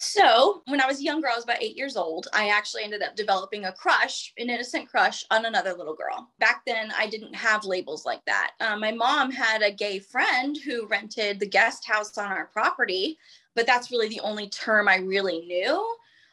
So, 0.02 0.62
when 0.66 0.80
I 0.80 0.86
was 0.86 1.02
younger, 1.02 1.28
I 1.28 1.34
was 1.34 1.44
about 1.44 1.62
eight 1.62 1.76
years 1.76 1.94
old. 1.94 2.28
I 2.32 2.48
actually 2.48 2.84
ended 2.84 3.02
up 3.02 3.16
developing 3.16 3.66
a 3.66 3.72
crush, 3.72 4.32
an 4.38 4.48
innocent 4.48 4.88
crush 4.88 5.24
on 5.30 5.44
another 5.44 5.74
little 5.74 5.94
girl. 5.94 6.30
Back 6.38 6.62
then, 6.64 6.90
I 6.96 7.06
didn't 7.06 7.34
have 7.34 7.66
labels 7.66 8.06
like 8.06 8.24
that. 8.24 8.52
Uh, 8.60 8.76
my 8.78 8.92
mom 8.92 9.30
had 9.30 9.60
a 9.60 9.70
gay 9.70 9.98
friend 9.98 10.56
who 10.56 10.86
rented 10.86 11.38
the 11.38 11.46
guest 11.46 11.86
house 11.86 12.16
on 12.16 12.26
our 12.32 12.46
property, 12.46 13.18
but 13.54 13.66
that's 13.66 13.90
really 13.90 14.08
the 14.08 14.20
only 14.20 14.48
term 14.48 14.88
I 14.88 14.96
really 14.96 15.40
knew 15.40 15.86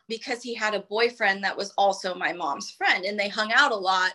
because 0.08 0.42
he 0.42 0.54
had 0.54 0.74
a 0.74 0.82
boyfriend 0.82 1.44
that 1.44 1.58
was 1.58 1.74
also 1.78 2.16
my 2.16 2.34
mom's 2.34 2.72
friend 2.72 3.06
and 3.06 3.20
they 3.20 3.30
hung 3.30 3.52
out 3.54 3.72
a 3.72 3.76
lot 3.76 4.14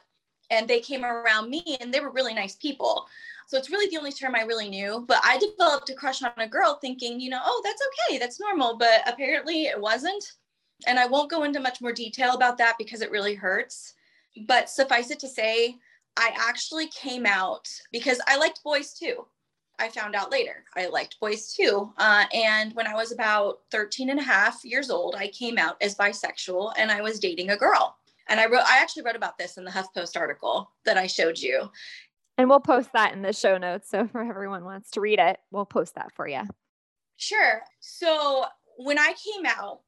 and 0.50 0.68
they 0.68 0.80
came 0.80 1.04
around 1.04 1.50
me 1.50 1.76
and 1.80 1.92
they 1.92 2.00
were 2.00 2.10
really 2.10 2.34
nice 2.34 2.56
people. 2.56 3.06
So 3.48 3.58
it's 3.58 3.70
really 3.70 3.90
the 3.90 3.98
only 3.98 4.12
term 4.12 4.34
I 4.34 4.42
really 4.42 4.68
knew. 4.68 5.04
But 5.06 5.20
I 5.24 5.38
developed 5.38 5.90
a 5.90 5.94
crush 5.94 6.22
on 6.22 6.32
a 6.38 6.48
girl 6.48 6.78
thinking, 6.80 7.20
you 7.20 7.30
know, 7.30 7.40
oh, 7.44 7.60
that's 7.64 7.82
okay, 8.08 8.18
that's 8.18 8.40
normal. 8.40 8.78
But 8.78 9.02
apparently 9.06 9.64
it 9.64 9.80
wasn't. 9.80 10.24
And 10.86 10.98
I 10.98 11.06
won't 11.06 11.30
go 11.30 11.42
into 11.44 11.60
much 11.60 11.80
more 11.80 11.92
detail 11.92 12.34
about 12.34 12.58
that 12.58 12.76
because 12.78 13.02
it 13.02 13.10
really 13.10 13.34
hurts. 13.34 13.94
But 14.46 14.70
suffice 14.70 15.10
it 15.10 15.20
to 15.20 15.28
say, 15.28 15.76
I 16.16 16.30
actually 16.38 16.88
came 16.88 17.26
out 17.26 17.68
because 17.92 18.20
I 18.26 18.36
liked 18.36 18.62
boys 18.64 18.92
too. 18.94 19.26
I 19.82 19.88
found 19.88 20.14
out 20.14 20.30
later 20.30 20.64
I 20.76 20.86
liked 20.86 21.18
boys 21.18 21.52
too. 21.52 21.92
Uh, 21.98 22.24
and 22.32 22.72
when 22.74 22.86
I 22.86 22.94
was 22.94 23.10
about 23.10 23.62
13 23.72 24.10
and 24.10 24.20
a 24.20 24.22
half 24.22 24.64
years 24.64 24.90
old, 24.90 25.16
I 25.16 25.26
came 25.28 25.58
out 25.58 25.76
as 25.80 25.96
bisexual 25.96 26.74
and 26.78 26.88
I 26.92 27.02
was 27.02 27.18
dating 27.18 27.50
a 27.50 27.56
girl. 27.56 27.96
And 28.28 28.38
I 28.38 28.46
wrote, 28.46 28.62
I 28.64 28.78
actually 28.78 29.02
wrote 29.02 29.16
about 29.16 29.38
this 29.38 29.58
in 29.58 29.64
the 29.64 29.72
HuffPost 29.72 30.16
article 30.16 30.70
that 30.84 30.96
I 30.96 31.08
showed 31.08 31.36
you. 31.36 31.68
And 32.38 32.48
we'll 32.48 32.60
post 32.60 32.90
that 32.92 33.12
in 33.12 33.22
the 33.22 33.32
show 33.32 33.58
notes. 33.58 33.90
So 33.90 34.06
for 34.06 34.22
everyone 34.22 34.64
wants 34.64 34.92
to 34.92 35.00
read 35.00 35.18
it, 35.18 35.38
we'll 35.50 35.66
post 35.66 35.96
that 35.96 36.12
for 36.14 36.28
you. 36.28 36.42
Sure. 37.16 37.62
So 37.80 38.44
when 38.78 39.00
I 39.00 39.14
came 39.34 39.44
out, 39.46 39.80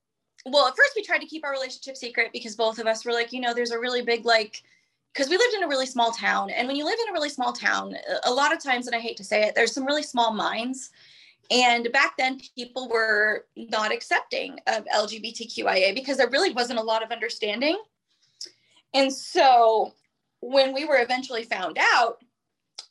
well, 0.45 0.67
at 0.67 0.77
first 0.77 0.95
we 0.97 1.05
tried 1.05 1.21
to 1.21 1.27
keep 1.27 1.45
our 1.45 1.53
relationship 1.53 1.97
secret 1.97 2.31
because 2.33 2.57
both 2.57 2.81
of 2.81 2.89
us 2.89 3.05
were 3.05 3.13
like, 3.13 3.33
you 3.33 3.41
know, 3.41 3.55
there's 3.55 3.71
a 3.71 3.79
really 3.79 4.03
big 4.03 4.25
like 4.25 4.65
because 5.15 5.31
we 5.31 5.37
lived 5.37 5.55
in 5.55 5.63
a 5.63 5.69
really 5.69 5.87
small 5.87 6.11
town. 6.11 6.51
And 6.51 6.67
when 6.67 6.77
you 6.77 6.85
live 6.85 6.99
in 7.07 7.11
a 7.11 7.13
really 7.13 7.29
small 7.29 7.53
town, 7.53 7.95
a 8.25 8.33
lot 8.33 8.53
of 8.53 8.63
times, 8.63 8.87
and 8.87 8.97
I 8.97 8.99
hate 8.99 9.17
to 9.19 9.25
say 9.25 9.45
it, 9.45 9.55
there's 9.55 9.73
some 9.73 9.87
really 9.87 10.03
small 10.03 10.33
minds. 10.33 10.91
And 11.51 11.93
back 11.93 12.17
then, 12.17 12.41
people 12.57 12.89
were 12.89 13.47
not 13.57 13.93
accepting 13.93 14.59
of 14.67 14.85
LGBTQIA 14.87 15.95
because 15.95 16.17
there 16.17 16.31
really 16.31 16.53
wasn't 16.53 16.81
a 16.81 16.83
lot 16.83 17.05
of 17.05 17.13
understanding. 17.13 17.81
And 18.93 19.13
so 19.13 19.93
when 20.41 20.75
we 20.75 20.85
were 20.85 21.01
eventually 21.01 21.45
found 21.45 21.79
out, 21.79 22.19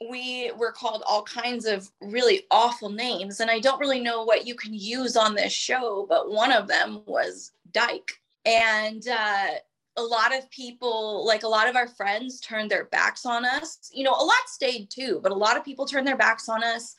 we 0.10 0.52
were 0.58 0.72
called 0.72 1.04
all 1.06 1.24
kinds 1.24 1.66
of 1.66 1.90
really 2.02 2.44
awful 2.52 2.90
names. 2.90 3.42
And 3.42 3.52
I 3.52 3.60
don't 3.60 3.80
really 3.80 4.00
know 4.00 4.24
what 4.24 4.48
you 4.48 4.56
can 4.56 4.74
use 4.74 5.18
on 5.18 5.36
this 5.36 5.54
show, 5.54 6.06
but 6.08 6.32
one 6.32 6.52
of 6.52 6.68
them 6.68 7.02
was 7.06 7.52
Dyke. 7.72 8.12
And 8.46 9.08
uh, 9.08 9.48
a 9.96 10.04
lot 10.04 10.36
of 10.36 10.50
people, 10.50 11.26
like 11.26 11.44
a 11.44 11.48
lot 11.48 11.70
of 11.70 11.76
our 11.76 11.88
friends, 11.88 12.40
turned 12.40 12.72
their 12.72 12.86
backs 12.86 13.26
on 13.26 13.46
us. 13.46 13.90
You 13.94 14.04
know, 14.04 14.12
a 14.12 14.24
lot 14.24 14.34
stayed 14.48 14.90
too, 14.90 15.20
but 15.22 15.32
a 15.32 15.36
lot 15.36 15.58
of 15.58 15.64
people 15.64 15.86
turned 15.86 16.08
their 16.08 16.18
backs 16.18 16.50
on 16.50 16.64
us. 16.64 16.96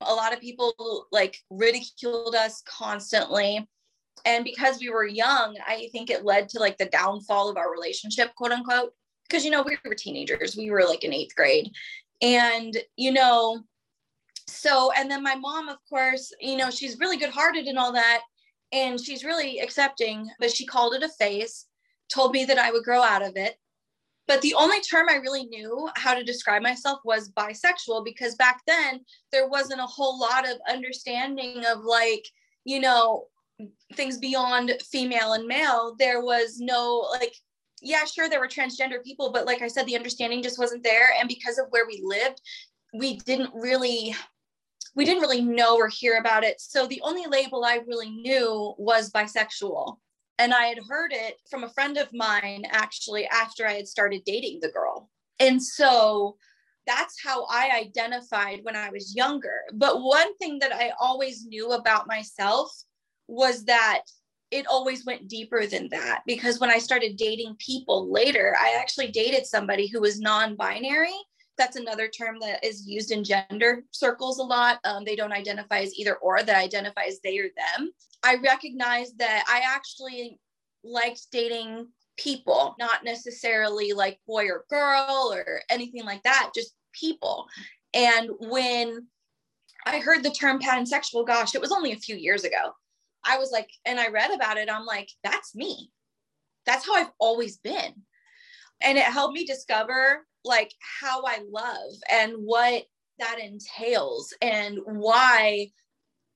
A 0.00 0.12
lot 0.12 0.32
of 0.32 0.40
people 0.40 1.06
like 1.12 1.38
ridiculed 1.50 2.34
us 2.34 2.62
constantly. 2.62 3.68
And 4.24 4.44
because 4.44 4.80
we 4.80 4.90
were 4.90 5.06
young, 5.06 5.56
I 5.66 5.88
think 5.92 6.10
it 6.10 6.24
led 6.24 6.48
to 6.50 6.58
like 6.58 6.78
the 6.78 6.86
downfall 6.86 7.48
of 7.48 7.56
our 7.56 7.70
relationship, 7.70 8.34
quote 8.34 8.52
unquote. 8.52 8.92
Because, 9.28 9.44
you 9.44 9.50
know, 9.50 9.62
we 9.62 9.78
were 9.84 9.94
teenagers, 9.94 10.56
we 10.56 10.70
were 10.70 10.84
like 10.84 11.04
in 11.04 11.14
eighth 11.14 11.34
grade. 11.34 11.70
And, 12.20 12.76
you 12.96 13.12
know, 13.12 13.62
so, 14.46 14.92
and 14.96 15.10
then 15.10 15.22
my 15.22 15.36
mom, 15.36 15.68
of 15.68 15.78
course, 15.88 16.32
you 16.40 16.56
know, 16.56 16.70
she's 16.70 16.98
really 16.98 17.16
good 17.16 17.30
hearted 17.30 17.66
and 17.66 17.78
all 17.78 17.92
that. 17.92 18.22
And 18.72 19.00
she's 19.00 19.24
really 19.24 19.60
accepting, 19.60 20.28
but 20.38 20.50
she 20.50 20.66
called 20.66 20.94
it 20.94 21.02
a 21.02 21.08
phase 21.08 21.66
told 22.12 22.32
me 22.32 22.44
that 22.44 22.58
I 22.58 22.70
would 22.70 22.84
grow 22.84 23.02
out 23.02 23.22
of 23.22 23.36
it. 23.36 23.56
But 24.28 24.40
the 24.40 24.54
only 24.54 24.80
term 24.80 25.08
I 25.08 25.16
really 25.16 25.44
knew 25.46 25.88
how 25.96 26.14
to 26.14 26.22
describe 26.22 26.62
myself 26.62 27.00
was 27.04 27.32
bisexual 27.32 28.04
because 28.04 28.36
back 28.36 28.60
then 28.66 29.00
there 29.32 29.48
wasn't 29.48 29.80
a 29.80 29.86
whole 29.86 30.18
lot 30.18 30.48
of 30.48 30.58
understanding 30.70 31.64
of 31.66 31.84
like, 31.84 32.24
you 32.64 32.80
know, 32.80 33.26
things 33.94 34.18
beyond 34.18 34.72
female 34.90 35.32
and 35.32 35.46
male. 35.46 35.96
There 35.98 36.22
was 36.22 36.58
no 36.60 37.08
like, 37.10 37.34
yeah, 37.80 38.04
sure, 38.04 38.28
there 38.28 38.40
were 38.40 38.48
transgender 38.48 39.02
people, 39.02 39.32
but 39.32 39.44
like 39.44 39.60
I 39.60 39.68
said, 39.68 39.86
the 39.86 39.96
understanding 39.96 40.42
just 40.42 40.58
wasn't 40.58 40.84
there. 40.84 41.08
And 41.18 41.28
because 41.28 41.58
of 41.58 41.66
where 41.70 41.86
we 41.86 42.00
lived, 42.04 42.40
we 42.94 43.16
didn't 43.18 43.50
really 43.54 44.14
we 44.94 45.04
didn't 45.04 45.22
really 45.22 45.40
know 45.40 45.76
or 45.76 45.88
hear 45.88 46.18
about 46.18 46.44
it. 46.44 46.60
So 46.60 46.86
the 46.86 47.00
only 47.02 47.24
label 47.26 47.64
I 47.64 47.80
really 47.86 48.10
knew 48.10 48.74
was 48.76 49.10
bisexual. 49.10 49.96
And 50.38 50.52
I 50.52 50.66
had 50.66 50.78
heard 50.88 51.12
it 51.12 51.36
from 51.50 51.64
a 51.64 51.68
friend 51.70 51.98
of 51.98 52.12
mine 52.12 52.64
actually 52.70 53.26
after 53.26 53.66
I 53.66 53.74
had 53.74 53.88
started 53.88 54.22
dating 54.24 54.60
the 54.60 54.70
girl. 54.70 55.10
And 55.38 55.62
so 55.62 56.36
that's 56.86 57.22
how 57.22 57.46
I 57.48 57.70
identified 57.74 58.60
when 58.62 58.76
I 58.76 58.90
was 58.90 59.14
younger. 59.14 59.62
But 59.72 60.02
one 60.02 60.36
thing 60.38 60.58
that 60.60 60.72
I 60.72 60.92
always 61.00 61.44
knew 61.44 61.72
about 61.72 62.08
myself 62.08 62.70
was 63.28 63.64
that 63.64 64.02
it 64.50 64.66
always 64.66 65.06
went 65.06 65.28
deeper 65.28 65.66
than 65.66 65.88
that 65.90 66.22
because 66.26 66.60
when 66.60 66.70
I 66.70 66.78
started 66.78 67.16
dating 67.16 67.56
people 67.58 68.12
later, 68.12 68.54
I 68.60 68.76
actually 68.78 69.10
dated 69.10 69.46
somebody 69.46 69.86
who 69.86 70.00
was 70.00 70.20
non 70.20 70.56
binary. 70.56 71.14
That's 71.58 71.76
another 71.76 72.08
term 72.08 72.38
that 72.40 72.64
is 72.64 72.86
used 72.86 73.10
in 73.10 73.24
gender 73.24 73.84
circles 73.90 74.38
a 74.38 74.42
lot. 74.42 74.78
Um, 74.84 75.04
they 75.04 75.16
don't 75.16 75.32
identify 75.32 75.80
as 75.80 75.94
either 75.94 76.16
or, 76.16 76.42
that 76.42 76.56
identify 76.56 77.02
as 77.02 77.20
they 77.22 77.38
or 77.38 77.48
them. 77.56 77.90
I 78.22 78.36
recognize 78.36 79.12
that 79.14 79.44
I 79.48 79.62
actually 79.66 80.38
liked 80.82 81.26
dating 81.30 81.88
people, 82.16 82.74
not 82.78 83.04
necessarily 83.04 83.92
like 83.92 84.18
boy 84.26 84.46
or 84.46 84.64
girl 84.70 85.32
or 85.32 85.60
anything 85.70 86.04
like 86.04 86.22
that, 86.22 86.50
just 86.54 86.74
people. 86.92 87.46
And 87.94 88.30
when 88.38 89.06
I 89.84 89.98
heard 89.98 90.22
the 90.22 90.30
term 90.30 90.60
pansexual, 90.60 91.26
gosh, 91.26 91.54
it 91.54 91.60
was 91.60 91.72
only 91.72 91.92
a 91.92 91.96
few 91.96 92.16
years 92.16 92.44
ago. 92.44 92.72
I 93.24 93.38
was 93.38 93.50
like, 93.52 93.68
and 93.84 94.00
I 94.00 94.08
read 94.08 94.32
about 94.32 94.56
it, 94.56 94.70
I'm 94.70 94.84
like, 94.84 95.08
that's 95.22 95.54
me. 95.54 95.90
That's 96.66 96.86
how 96.86 96.94
I've 96.94 97.12
always 97.18 97.58
been. 97.58 98.02
And 98.84 98.98
it 98.98 99.04
helped 99.04 99.34
me 99.34 99.44
discover 99.44 100.26
like 100.44 100.72
how 101.00 101.22
I 101.24 101.40
love 101.50 101.92
and 102.10 102.32
what 102.36 102.84
that 103.18 103.38
entails 103.38 104.34
and 104.42 104.78
why 104.84 105.68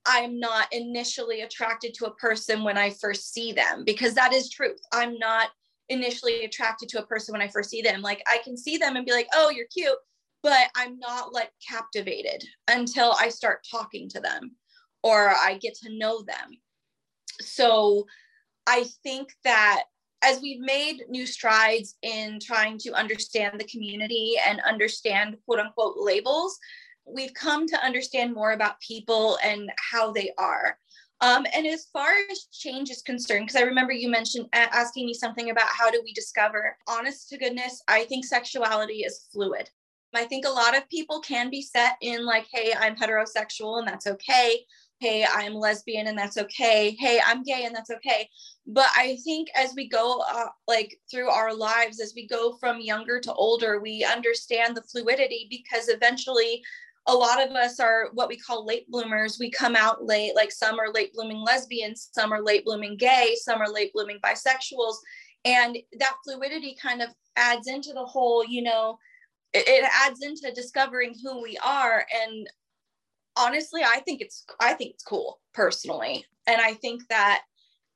I'm 0.05 0.39
not 0.39 0.71
initially 0.71 1.41
attracted 1.41 1.93
to 1.95 2.05
a 2.05 2.15
person 2.15 2.63
when 2.63 2.77
I 2.77 2.91
first 2.91 3.33
see 3.33 3.51
them 3.51 3.83
because 3.85 4.13
that 4.13 4.33
is 4.33 4.49
truth. 4.49 4.79
I'm 4.93 5.17
not 5.17 5.49
initially 5.89 6.45
attracted 6.45 6.89
to 6.89 6.99
a 6.99 7.05
person 7.05 7.33
when 7.33 7.41
I 7.41 7.49
first 7.49 7.69
see 7.69 7.81
them. 7.81 8.01
Like 8.01 8.23
I 8.27 8.39
can 8.43 8.57
see 8.57 8.77
them 8.77 8.95
and 8.95 9.05
be 9.05 9.11
like, 9.11 9.27
oh, 9.33 9.49
you're 9.49 9.67
cute, 9.67 9.97
but 10.43 10.69
I'm 10.75 10.97
not 10.99 11.33
like 11.33 11.51
captivated 11.67 12.43
until 12.69 13.13
I 13.19 13.29
start 13.29 13.65
talking 13.69 14.07
to 14.09 14.21
them 14.21 14.55
or 15.03 15.29
I 15.29 15.57
get 15.61 15.75
to 15.83 15.97
know 15.97 16.21
them. 16.21 16.57
So 17.41 18.05
I 18.65 18.85
think 19.03 19.29
that 19.43 19.83
as 20.23 20.41
we've 20.41 20.59
made 20.59 21.03
new 21.09 21.25
strides 21.25 21.95
in 22.01 22.39
trying 22.39 22.77
to 22.79 22.93
understand 22.93 23.59
the 23.59 23.67
community 23.67 24.35
and 24.45 24.59
understand 24.61 25.37
quote 25.45 25.59
unquote 25.59 25.95
labels, 25.97 26.57
we've 27.05 27.33
come 27.33 27.67
to 27.67 27.85
understand 27.85 28.33
more 28.33 28.51
about 28.51 28.81
people 28.81 29.37
and 29.43 29.71
how 29.91 30.11
they 30.11 30.31
are. 30.37 30.77
Um, 31.19 31.47
and 31.55 31.65
as 31.65 31.87
far 31.91 32.13
as 32.29 32.47
change 32.51 32.91
is 32.91 33.01
concerned, 33.01 33.47
because 33.47 33.59
I 33.59 33.65
remember 33.65 33.91
you 33.91 34.09
mentioned 34.09 34.47
asking 34.53 35.05
me 35.05 35.13
something 35.13 35.49
about 35.49 35.67
how 35.67 35.89
do 35.89 36.01
we 36.03 36.13
discover, 36.13 36.77
honest 36.87 37.29
to 37.29 37.37
goodness, 37.37 37.81
I 37.87 38.05
think 38.05 38.25
sexuality 38.25 38.97
is 38.97 39.25
fluid. 39.31 39.69
I 40.13 40.25
think 40.25 40.45
a 40.45 40.49
lot 40.49 40.77
of 40.77 40.89
people 40.89 41.19
can 41.19 41.49
be 41.49 41.61
set 41.61 41.95
in 42.01 42.25
like, 42.25 42.47
hey, 42.51 42.73
I'm 42.77 42.95
heterosexual 42.95 43.79
and 43.79 43.87
that's 43.87 44.07
okay. 44.07 44.65
Hey, 44.99 45.25
I'm 45.31 45.53
lesbian 45.53 46.07
and 46.07 46.17
that's 46.17 46.37
okay. 46.37 46.95
Hey, 46.99 47.19
I'm 47.25 47.43
gay 47.43 47.65
and 47.65 47.75
that's 47.75 47.91
okay. 47.91 48.29
But 48.65 48.87
I 48.95 49.17
think 49.23 49.47
as 49.55 49.73
we 49.75 49.87
go 49.87 50.23
uh, 50.29 50.47
like 50.67 50.99
through 51.09 51.29
our 51.29 51.53
lives, 51.53 52.01
as 52.01 52.13
we 52.15 52.27
go 52.27 52.57
from 52.59 52.81
younger 52.81 53.19
to 53.19 53.33
older, 53.33 53.79
we 53.79 54.03
understand 54.03 54.75
the 54.75 54.83
fluidity 54.83 55.47
because 55.49 55.87
eventually 55.87 56.61
a 57.07 57.13
lot 57.13 57.41
of 57.41 57.55
us 57.55 57.79
are 57.79 58.09
what 58.13 58.27
we 58.27 58.37
call 58.37 58.65
late 58.65 58.89
bloomers. 58.89 59.37
We 59.39 59.49
come 59.49 59.75
out 59.75 60.03
late, 60.03 60.35
like 60.35 60.51
some 60.51 60.79
are 60.79 60.91
late 60.91 61.13
blooming 61.13 61.41
lesbians, 61.41 62.09
some 62.11 62.33
are 62.33 62.43
late 62.43 62.65
blooming 62.65 62.97
gay, 62.97 63.35
some 63.41 63.61
are 63.61 63.71
late 63.71 63.93
blooming 63.93 64.19
bisexuals. 64.23 64.95
And 65.45 65.77
that 65.99 66.15
fluidity 66.25 66.75
kind 66.81 67.01
of 67.01 67.09
adds 67.37 67.67
into 67.67 67.93
the 67.93 68.03
whole, 68.03 68.43
you 68.43 68.61
know, 68.61 68.97
it, 69.53 69.65
it 69.67 69.89
adds 70.03 70.21
into 70.21 70.51
discovering 70.53 71.15
who 71.23 71.41
we 71.41 71.57
are. 71.65 72.05
And 72.23 72.49
honestly, 73.37 73.81
I 73.83 73.99
think 73.99 74.21
it's 74.21 74.45
I 74.59 74.73
think 74.73 74.93
it's 74.93 75.03
cool 75.03 75.39
personally. 75.53 76.25
And 76.47 76.61
I 76.61 76.73
think 76.73 77.03
that 77.09 77.43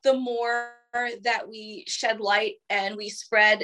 the 0.03 0.13
more 0.13 0.71
that 0.93 1.47
we 1.47 1.85
shed 1.87 2.19
light 2.19 2.55
and 2.69 2.95
we 2.95 3.09
spread 3.09 3.63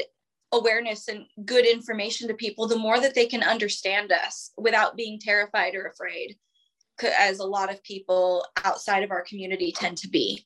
awareness 0.53 1.07
and 1.10 1.25
good 1.46 1.65
information 1.65 2.27
to 2.27 2.34
people, 2.34 2.67
the 2.67 2.77
more 2.77 3.00
that 3.00 3.15
they 3.15 3.25
can 3.25 3.43
understand 3.43 4.12
us 4.12 4.51
without 4.57 4.96
being 4.96 5.19
terrified 5.19 5.75
or 5.75 5.88
afraid, 5.88 6.38
as 7.17 7.39
a 7.39 7.46
lot 7.46 7.72
of 7.72 7.84
people 7.84 8.46
outside 8.63 9.03
of 9.03 9.12
our 9.12 9.24
community 9.24 9.72
tend 9.72 9.98
to 9.98 10.10
be. 10.10 10.46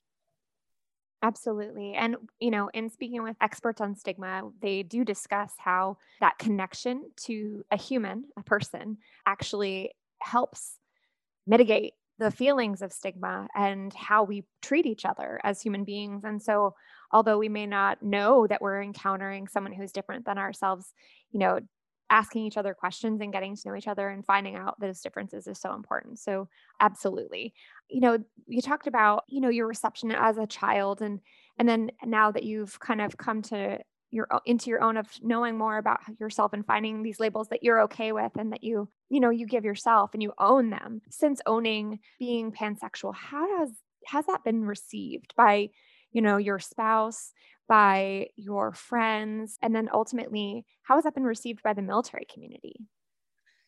Absolutely. 1.22 1.94
And, 1.94 2.16
you 2.40 2.50
know, 2.50 2.68
in 2.74 2.90
speaking 2.90 3.22
with 3.22 3.36
experts 3.40 3.80
on 3.80 3.94
stigma, 3.94 4.42
they 4.60 4.82
do 4.82 5.04
discuss 5.04 5.52
how 5.56 5.98
that 6.20 6.36
connection 6.38 7.04
to 7.24 7.62
a 7.70 7.76
human, 7.76 8.24
a 8.36 8.42
person, 8.42 8.98
actually 9.24 9.92
helps 10.20 10.78
mitigate 11.46 11.94
the 12.18 12.30
feelings 12.30 12.82
of 12.82 12.92
stigma 12.92 13.48
and 13.54 13.92
how 13.94 14.22
we 14.22 14.44
treat 14.60 14.86
each 14.86 15.04
other 15.04 15.40
as 15.42 15.60
human 15.60 15.84
beings. 15.84 16.24
And 16.24 16.40
so, 16.40 16.74
although 17.10 17.38
we 17.38 17.48
may 17.48 17.66
not 17.66 18.02
know 18.02 18.46
that 18.46 18.62
we're 18.62 18.82
encountering 18.82 19.48
someone 19.48 19.72
who's 19.72 19.92
different 19.92 20.24
than 20.24 20.38
ourselves, 20.38 20.92
you 21.32 21.38
know, 21.40 21.60
asking 22.10 22.44
each 22.44 22.58
other 22.58 22.74
questions 22.74 23.20
and 23.20 23.32
getting 23.32 23.56
to 23.56 23.68
know 23.68 23.74
each 23.74 23.88
other 23.88 24.08
and 24.08 24.24
finding 24.24 24.54
out 24.54 24.78
those 24.78 25.00
differences 25.00 25.46
is 25.46 25.58
so 25.58 25.74
important. 25.74 26.18
So, 26.18 26.48
absolutely. 26.80 27.54
You 27.88 28.00
know, 28.00 28.18
you 28.46 28.60
talked 28.60 28.86
about, 28.86 29.24
you 29.28 29.40
know, 29.40 29.48
your 29.48 29.66
reception 29.66 30.12
as 30.12 30.38
a 30.38 30.46
child 30.46 31.02
and 31.02 31.20
and 31.58 31.68
then 31.68 31.90
now 32.04 32.30
that 32.32 32.44
you've 32.44 32.78
kind 32.80 33.00
of 33.00 33.16
come 33.16 33.42
to 33.42 33.78
your 34.12 34.28
into 34.44 34.70
your 34.70 34.82
own 34.82 34.96
of 34.96 35.06
knowing 35.22 35.56
more 35.58 35.78
about 35.78 36.00
yourself 36.20 36.52
and 36.52 36.66
finding 36.66 37.02
these 37.02 37.18
labels 37.18 37.48
that 37.48 37.62
you're 37.62 37.82
okay 37.82 38.12
with 38.12 38.30
and 38.36 38.52
that 38.52 38.62
you 38.62 38.88
you 39.08 39.18
know 39.18 39.30
you 39.30 39.46
give 39.46 39.64
yourself 39.64 40.10
and 40.12 40.22
you 40.22 40.32
own 40.38 40.70
them. 40.70 41.00
Since 41.10 41.40
owning 41.46 41.98
being 42.18 42.52
pansexual 42.52 43.14
how 43.14 43.46
does 43.58 43.70
has 44.06 44.26
that 44.26 44.44
been 44.44 44.64
received 44.64 45.34
by 45.36 45.70
you 46.12 46.20
know 46.20 46.36
your 46.36 46.58
spouse 46.58 47.32
by 47.68 48.26
your 48.36 48.72
friends 48.72 49.56
and 49.62 49.74
then 49.74 49.88
ultimately 49.92 50.66
how 50.82 50.96
has 50.96 51.04
that 51.04 51.14
been 51.14 51.24
received 51.24 51.62
by 51.62 51.72
the 51.72 51.82
military 51.82 52.26
community? 52.32 52.76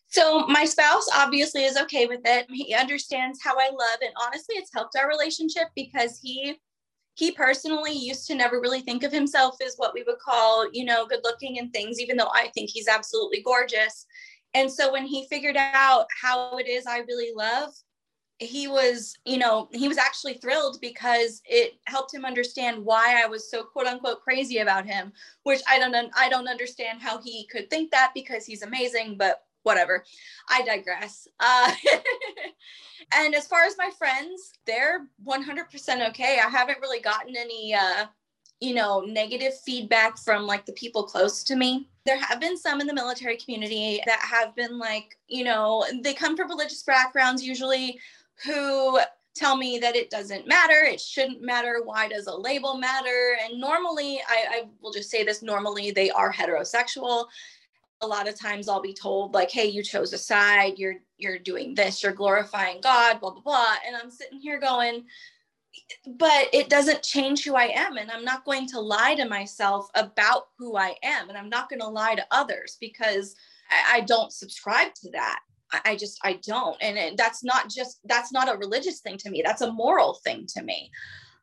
So 0.07 0.47
my 0.47 0.67
spouse 0.67 1.09
obviously 1.13 1.65
is 1.65 1.77
okay 1.79 2.07
with 2.07 2.21
it. 2.25 2.47
He 2.51 2.75
understands 2.75 3.41
how 3.43 3.57
i 3.59 3.71
love 3.71 3.99
and 4.03 4.13
honestly 4.23 4.57
it's 4.57 4.71
helped 4.73 4.97
our 4.97 5.09
relationship 5.09 5.69
because 5.75 6.21
he 6.23 6.57
he 7.15 7.31
personally 7.33 7.93
used 7.93 8.27
to 8.27 8.35
never 8.35 8.61
really 8.61 8.81
think 8.81 9.05
of 9.05 9.13
himself 9.13 9.57
as 9.65 9.75
what 9.77 9.95
we 9.95 10.03
would 10.03 10.19
call, 10.19 10.69
you 10.73 10.85
know, 10.85 11.07
good 11.07 11.21
looking 11.23 11.59
and 11.59 11.73
things, 11.73 12.01
even 12.01 12.17
though 12.17 12.31
I 12.35 12.51
think 12.55 12.71
he's 12.71 12.89
absolutely 12.89 13.41
gorgeous. 13.43 14.07
And 14.53 14.71
so 14.71 14.93
when 14.93 15.07
he 15.07 15.27
figured 15.29 15.57
out 15.57 16.07
how 16.21 16.57
it 16.59 16.69
is 16.69 16.87
I 16.87 16.99
really 16.99 17.33
love, 17.35 17.71
he 18.39 18.67
was, 18.67 19.17
you 19.25 19.39
know, 19.39 19.69
he 19.73 19.87
was 19.87 19.97
actually 19.97 20.35
thrilled 20.35 20.79
because 20.81 21.41
it 21.45 21.75
helped 21.87 22.13
him 22.13 22.25
understand 22.25 22.85
why 22.85 23.23
I 23.23 23.27
was 23.27 23.49
so 23.49 23.63
quote 23.63 23.87
unquote 23.87 24.23
crazy 24.23 24.59
about 24.59 24.87
him, 24.87 25.13
which 25.45 25.61
I 25.69 25.79
don't 25.79 25.95
I 26.17 26.29
don't 26.29 26.49
understand 26.49 27.01
how 27.01 27.23
he 27.23 27.47
could 27.47 27.71
think 27.71 27.93
that 27.93 28.11
because 28.13 28.45
he's 28.45 28.63
amazing, 28.63 29.17
but 29.19 29.43
whatever. 29.63 30.05
I 30.49 30.63
digress. 30.63 31.29
Uh, 31.41 31.73
and 33.13 33.35
as 33.35 33.47
far 33.47 33.65
as 33.65 33.77
my 33.79 33.91
friends, 33.99 34.53
they're 34.67 35.07
100% 35.27 36.09
okay. 36.09 36.39
I 36.45 36.49
haven't 36.49 36.81
really 36.81 37.01
gotten 37.01 37.37
any, 37.37 37.75
uh, 37.75 38.07
you 38.61 38.75
know, 38.75 39.01
negative 39.01 39.59
feedback 39.61 40.19
from 40.19 40.47
like 40.47 40.65
the 40.67 40.73
people 40.73 41.03
close 41.03 41.43
to 41.45 41.57
me. 41.57 41.89
There 42.07 42.19
have 42.19 42.41
been 42.41 42.57
some 42.57 42.81
in 42.81 42.87
the 42.87 42.95
military 42.95 43.37
community 43.37 44.01
that 44.07 44.21
have 44.21 44.55
been 44.55 44.79
like, 44.79 45.19
you 45.29 45.45
know, 45.45 45.85
they 46.03 46.15
come 46.15 46.37
from 46.37 46.49
religious 46.49 46.83
backgrounds 46.83 47.43
usually 47.43 47.99
who 48.45 48.99
tell 49.35 49.57
me 49.57 49.79
that 49.79 49.97
it 49.97 50.11
doesn't 50.11 50.47
matter 50.47 50.85
it 50.85 51.01
shouldn't 51.01 51.43
matter 51.43 51.81
why 51.85 52.07
does 52.07 52.27
a 52.27 52.35
label 52.35 52.77
matter 52.77 53.37
and 53.43 53.61
normally 53.61 54.21
I, 54.29 54.47
I, 54.49 54.63
will 54.81 54.93
just 54.93 55.11
say 55.11 55.25
this 55.25 55.43
normally 55.43 55.91
they 55.91 56.11
are 56.11 56.33
heterosexual 56.33 57.27
a 58.05 58.07
lot 58.07 58.29
of 58.29 58.39
times 58.39 58.69
I'll 58.69 58.83
be 58.83 58.95
told 58.95 59.35
like, 59.35 59.51
"Hey, 59.51 59.67
you 59.67 59.83
chose 59.83 60.13
a 60.13 60.19
side. 60.19 60.79
You're 60.79 60.97
you're 61.19 61.39
doing 61.39 61.75
this. 61.75 62.03
You're 62.03 62.13
glorifying 62.13 62.81
God." 62.81 63.21
Blah 63.21 63.31
blah 63.31 63.43
blah. 63.43 63.75
And 63.87 63.97
I'm 63.97 64.11
sitting 64.11 64.41
here 64.41 64.61
going, 64.61 65.05
"But 66.07 66.49
it 66.53 66.69
doesn't 66.69 67.03
change 67.03 67.45
who 67.45 67.55
I 67.55 67.67
am, 67.75 67.97
and 67.97 68.11
I'm 68.11 68.25
not 68.25 68.45
going 68.45 68.67
to 68.69 68.81
lie 68.81 69.15
to 69.17 69.29
myself 69.29 69.89
about 69.95 70.49
who 70.59 70.77
I 70.77 70.95
am, 71.03 71.29
and 71.29 71.39
I'm 71.39 71.49
not 71.49 71.69
going 71.69 71.81
to 71.81 71.89
lie 71.89 72.15
to 72.15 72.27
others 72.31 72.77
because 72.81 73.35
I, 73.71 73.99
I 73.99 74.01
don't 74.03 74.33
subscribe 74.33 74.95
to 74.97 75.11
that. 75.13 75.41
I, 75.73 75.81
I 75.87 75.97
just 75.97 76.21
I 76.23 76.35
don't, 76.47 76.77
and 76.81 76.99
it, 76.99 77.17
that's 77.17 77.43
not 77.43 77.71
just 77.71 78.01
that's 78.05 78.33
not 78.33 78.53
a 78.55 78.59
religious 78.59 79.01
thing 79.01 79.19
to 79.19 79.31
me. 79.31 79.43
That's 79.45 79.63
a 79.63 79.73
moral 79.73 80.15
thing 80.25 80.47
to 80.55 80.63
me." 80.63 80.91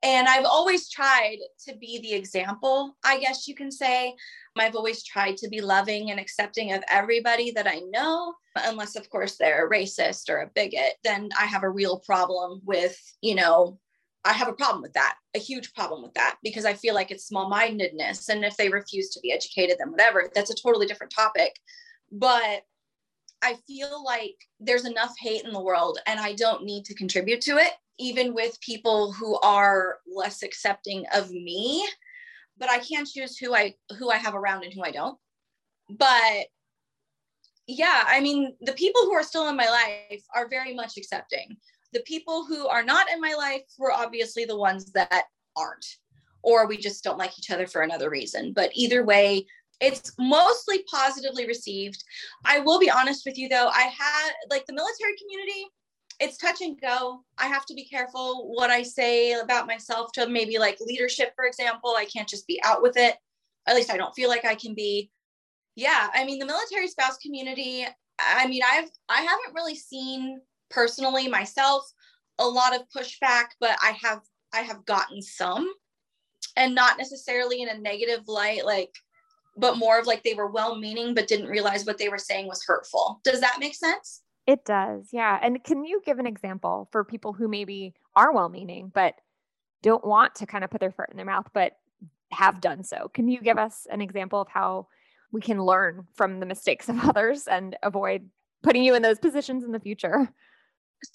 And 0.04 0.28
I've 0.28 0.46
always 0.46 0.90
tried 0.90 1.38
to 1.68 1.76
be 1.78 2.00
the 2.00 2.14
example, 2.14 2.98
I 3.04 3.20
guess 3.20 3.48
you 3.48 3.54
can 3.54 3.72
say. 3.72 4.16
I've 4.58 4.76
always 4.76 5.04
tried 5.04 5.38
to 5.38 5.50
be 5.50 5.62
loving 5.62 6.10
and 6.10 6.20
accepting 6.20 6.74
of 6.74 6.84
everybody 6.90 7.52
that 7.52 7.68
I 7.68 7.82
know, 7.90 8.34
unless, 8.56 8.96
of 8.96 9.10
course, 9.10 9.38
they're 9.38 9.68
a 9.68 9.70
racist 9.70 10.30
or 10.30 10.40
a 10.40 10.50
bigot, 10.56 10.94
then 11.04 11.30
I 11.40 11.46
have 11.46 11.64
a 11.64 11.70
real 11.70 12.00
problem 12.00 12.62
with, 12.66 12.98
you 13.22 13.36
know, 13.36 13.80
I 14.26 14.34
have 14.34 14.48
a 14.48 14.54
problem 14.54 14.82
with 14.82 14.94
that, 14.94 15.16
a 15.36 15.40
huge 15.40 15.74
problem 15.74 16.04
with 16.04 16.14
that, 16.16 16.38
because 16.44 16.66
I 16.66 16.74
feel 16.74 16.94
like 16.94 17.12
it's 17.12 17.28
small 17.28 17.50
mindedness. 17.50 18.30
And 18.30 18.44
if 18.44 18.58
they 18.58 18.70
refuse 18.70 19.10
to 19.12 19.20
be 19.22 19.32
educated, 19.32 19.78
then 19.80 19.92
whatever, 19.92 20.30
that's 20.34 20.52
a 20.52 20.56
totally 20.56 20.86
different 20.86 21.14
topic. 21.16 21.56
But 22.12 22.64
I 23.42 23.56
feel 23.68 24.04
like 24.04 24.36
there's 24.60 24.86
enough 24.86 25.14
hate 25.20 25.44
in 25.44 25.54
the 25.54 25.62
world 25.62 25.98
and 26.06 26.20
I 26.20 26.34
don't 26.34 26.64
need 26.64 26.86
to 26.86 26.94
contribute 26.94 27.42
to 27.42 27.58
it 27.58 27.72
even 28.00 28.34
with 28.34 28.60
people 28.62 29.12
who 29.12 29.38
are 29.40 29.98
less 30.08 30.44
accepting 30.44 31.06
of 31.14 31.30
me 31.30 31.88
but 32.62 32.70
i 32.70 32.78
can 32.78 33.06
choose 33.06 33.38
who 33.38 33.54
i 33.54 33.74
who 33.98 34.10
i 34.10 34.16
have 34.16 34.36
around 34.36 34.64
and 34.64 34.72
who 34.72 34.84
i 34.84 34.92
don't. 34.92 35.18
But 35.90 36.46
yeah 37.68 38.04
i 38.08 38.22
mean 38.22 38.56
the 38.62 38.74
people 38.74 39.02
who 39.02 39.14
are 39.14 39.24
still 39.24 39.50
in 39.50 39.58
my 39.58 39.70
life 39.70 40.24
are 40.34 40.48
very 40.48 40.74
much 40.74 40.96
accepting. 40.96 41.58
The 41.94 42.02
people 42.02 42.46
who 42.46 42.68
are 42.70 42.84
not 42.84 43.10
in 43.12 43.20
my 43.20 43.34
life 43.34 43.64
were 43.78 43.92
obviously 43.92 44.46
the 44.46 44.58
ones 44.58 44.92
that 44.94 45.26
aren't 45.58 45.86
or 46.44 46.66
we 46.66 46.78
just 46.78 47.04
don't 47.04 47.18
like 47.18 47.38
each 47.38 47.52
other 47.52 47.68
for 47.68 47.82
another 47.82 48.10
reason. 48.10 48.54
But 48.54 48.72
either 48.74 49.04
way 49.04 49.46
it's 49.80 50.14
mostly 50.20 50.84
positively 50.84 51.48
received. 51.48 52.04
I 52.46 52.60
will 52.60 52.78
be 52.78 52.92
honest 52.92 53.24
with 53.26 53.38
you 53.38 53.50
though 53.50 53.70
i 53.70 53.82
had 53.82 54.32
like 54.50 54.66
the 54.68 54.74
military 54.74 55.16
community 55.18 55.66
it's 56.22 56.38
touch 56.38 56.62
and 56.62 56.80
go. 56.80 57.24
I 57.40 57.48
have 57.48 57.66
to 57.66 57.74
be 57.74 57.84
careful 57.84 58.54
what 58.54 58.70
I 58.70 58.84
say 58.84 59.34
about 59.34 59.66
myself 59.66 60.12
to 60.14 60.28
maybe 60.28 60.60
like 60.60 60.78
leadership, 60.80 61.34
for 61.36 61.46
example. 61.46 61.96
I 61.98 62.06
can't 62.06 62.30
just 62.30 62.48
be 62.48 62.62
out 62.64 62.82
with 62.82 62.96
it. 62.96 63.16
At 63.68 63.76
least 63.76 63.92
I 63.92 63.98
don't 63.98 64.14
feel 64.14 64.30
like 64.30 64.46
I 64.46 64.56
can 64.56 64.76
be. 64.76 65.10
Yeah, 65.76 66.10
I 66.14 66.24
mean 66.24 66.38
the 66.38 66.46
military 66.46 66.88
spouse 66.88 67.18
community. 67.18 67.86
I 68.20 68.48
mean 68.48 68.62
I've 68.64 68.90
I 69.10 69.22
haven't 69.22 69.56
really 69.56 69.76
seen 69.76 70.42
personally 70.70 71.28
myself 71.28 71.92
a 72.38 72.46
lot 72.46 72.76
of 72.76 72.84
pushback, 72.96 73.46
but 73.60 73.76
I 73.82 73.98
have 74.04 74.22
I 74.54 74.60
have 74.60 74.86
gotten 74.86 75.22
some, 75.22 75.72
and 76.56 76.76
not 76.76 76.98
necessarily 76.98 77.62
in 77.62 77.70
a 77.70 77.78
negative 77.78 78.28
light, 78.28 78.66
like, 78.66 78.94
but 79.58 79.78
more 79.78 80.00
of 80.00 80.06
like 80.06 80.24
they 80.24 80.34
were 80.34 80.52
well 80.52 80.76
meaning 80.76 81.14
but 81.16 81.28
didn't 81.28 81.48
realize 81.48 81.86
what 81.86 81.98
they 81.98 82.10
were 82.10 82.18
saying 82.18 82.48
was 82.48 82.64
hurtful. 82.64 83.22
Does 83.24 83.42
that 83.42 83.58
make 83.60 83.76
sense? 83.76 84.22
It 84.48 84.66
does. 84.66 85.10
Yeah. 85.12 85.38
And 85.42 85.64
can 85.64 85.86
you 85.86 86.02
give 86.06 86.20
an 86.20 86.28
example 86.28 86.90
for 86.92 87.04
people 87.04 87.34
who 87.34 87.48
maybe 87.48 87.94
are 88.16 88.34
well 88.34 88.50
meaning, 88.50 88.92
but 88.94 89.16
don't 89.82 90.06
want 90.06 90.36
to 90.36 90.46
kind 90.46 90.64
of 90.64 90.70
put 90.70 90.80
their 90.80 90.92
foot 90.92 91.10
in 91.10 91.18
their 91.18 91.26
mouth, 91.26 91.48
but 91.54 91.74
have 92.32 92.62
done 92.62 92.84
so? 92.84 93.10
Can 93.14 93.28
you 93.28 93.42
give 93.42 93.58
us 93.58 93.88
an 93.92 94.02
example 94.02 94.42
of 94.42 94.48
how 94.48 94.88
we 95.32 95.42
can 95.42 95.62
learn 95.62 96.08
from 96.16 96.40
the 96.40 96.46
mistakes 96.46 96.90
of 96.90 97.00
others 97.04 97.48
and 97.48 97.76
avoid 97.84 98.30
putting 98.64 98.84
you 98.84 98.96
in 98.96 99.02
those 99.02 99.20
positions 99.20 99.64
in 99.64 99.72
the 99.72 99.80
future? 99.80 100.32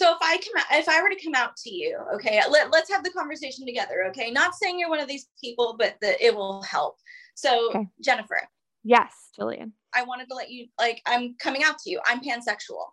So 0.01 0.11
if 0.11 0.19
I 0.21 0.37
come 0.39 0.57
out, 0.57 0.81
if 0.81 0.89
I 0.89 1.01
were 1.01 1.11
to 1.11 1.23
come 1.23 1.35
out 1.35 1.57
to 1.59 1.73
you, 1.73 1.97
okay, 2.15 2.41
let, 2.51 2.73
let's 2.73 2.91
have 2.91 3.05
the 3.05 3.11
conversation 3.11 3.67
together. 3.67 4.05
Okay. 4.09 4.31
Not 4.33 4.55
saying 4.55 4.81
you're 4.81 4.91
one 4.91 4.99
of 4.99 5.09
these 5.09 5.29
people, 5.41 5.77
but 5.79 5.97
that 6.03 6.21
it 6.21 6.35
will 6.35 6.62
help. 6.62 6.97
So 7.35 7.71
okay. 7.71 7.87
Jennifer. 8.03 8.41
Yes, 8.83 9.12
Jillian. 9.39 9.73
I 9.95 10.03
wanted 10.03 10.29
to 10.29 10.35
let 10.35 10.51
you 10.51 10.67
like 10.79 11.03
I'm 11.07 11.37
coming 11.41 11.62
out 11.65 11.79
to 11.81 11.91
you. 11.91 12.01
I'm 12.05 12.21
pansexual 12.21 12.87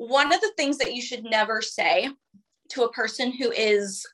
one 0.00 0.32
of 0.32 0.40
the 0.40 0.52
things 0.56 0.78
that 0.78 0.94
you 0.94 1.02
should 1.02 1.24
never 1.24 1.60
say 1.60 2.08
to 2.70 2.84
a 2.84 2.92
person 2.92 3.30
who 3.32 3.50
is 3.50 4.06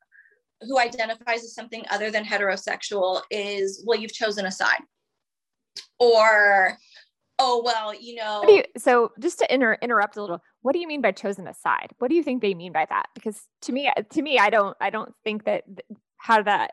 who 0.62 0.80
identifies 0.80 1.44
as 1.44 1.54
something 1.54 1.84
other 1.90 2.10
than 2.10 2.24
heterosexual 2.24 3.22
is 3.30 3.84
well 3.86 3.98
you've 3.98 4.12
chosen 4.12 4.46
a 4.46 4.50
side. 4.50 4.80
Or 6.00 6.76
oh 7.38 7.62
well 7.64 7.94
you 7.94 8.16
know 8.16 8.42
you, 8.48 8.64
so 8.76 9.12
just 9.20 9.38
to 9.38 9.54
inter- 9.54 9.78
interrupt 9.80 10.16
a 10.16 10.20
little 10.20 10.42
what 10.62 10.72
do 10.72 10.80
you 10.80 10.88
mean 10.88 11.02
by 11.02 11.12
chosen 11.12 11.46
a 11.46 11.54
side? 11.54 11.92
What 11.98 12.08
do 12.08 12.16
you 12.16 12.24
think 12.24 12.42
they 12.42 12.54
mean 12.54 12.72
by 12.72 12.86
that? 12.86 13.06
Because 13.14 13.40
to 13.62 13.72
me 13.72 13.88
to 14.10 14.22
me 14.22 14.38
i 14.38 14.50
don't 14.50 14.76
i 14.80 14.90
don't 14.90 15.14
think 15.22 15.44
that 15.44 15.62
how 16.16 16.42
that 16.42 16.72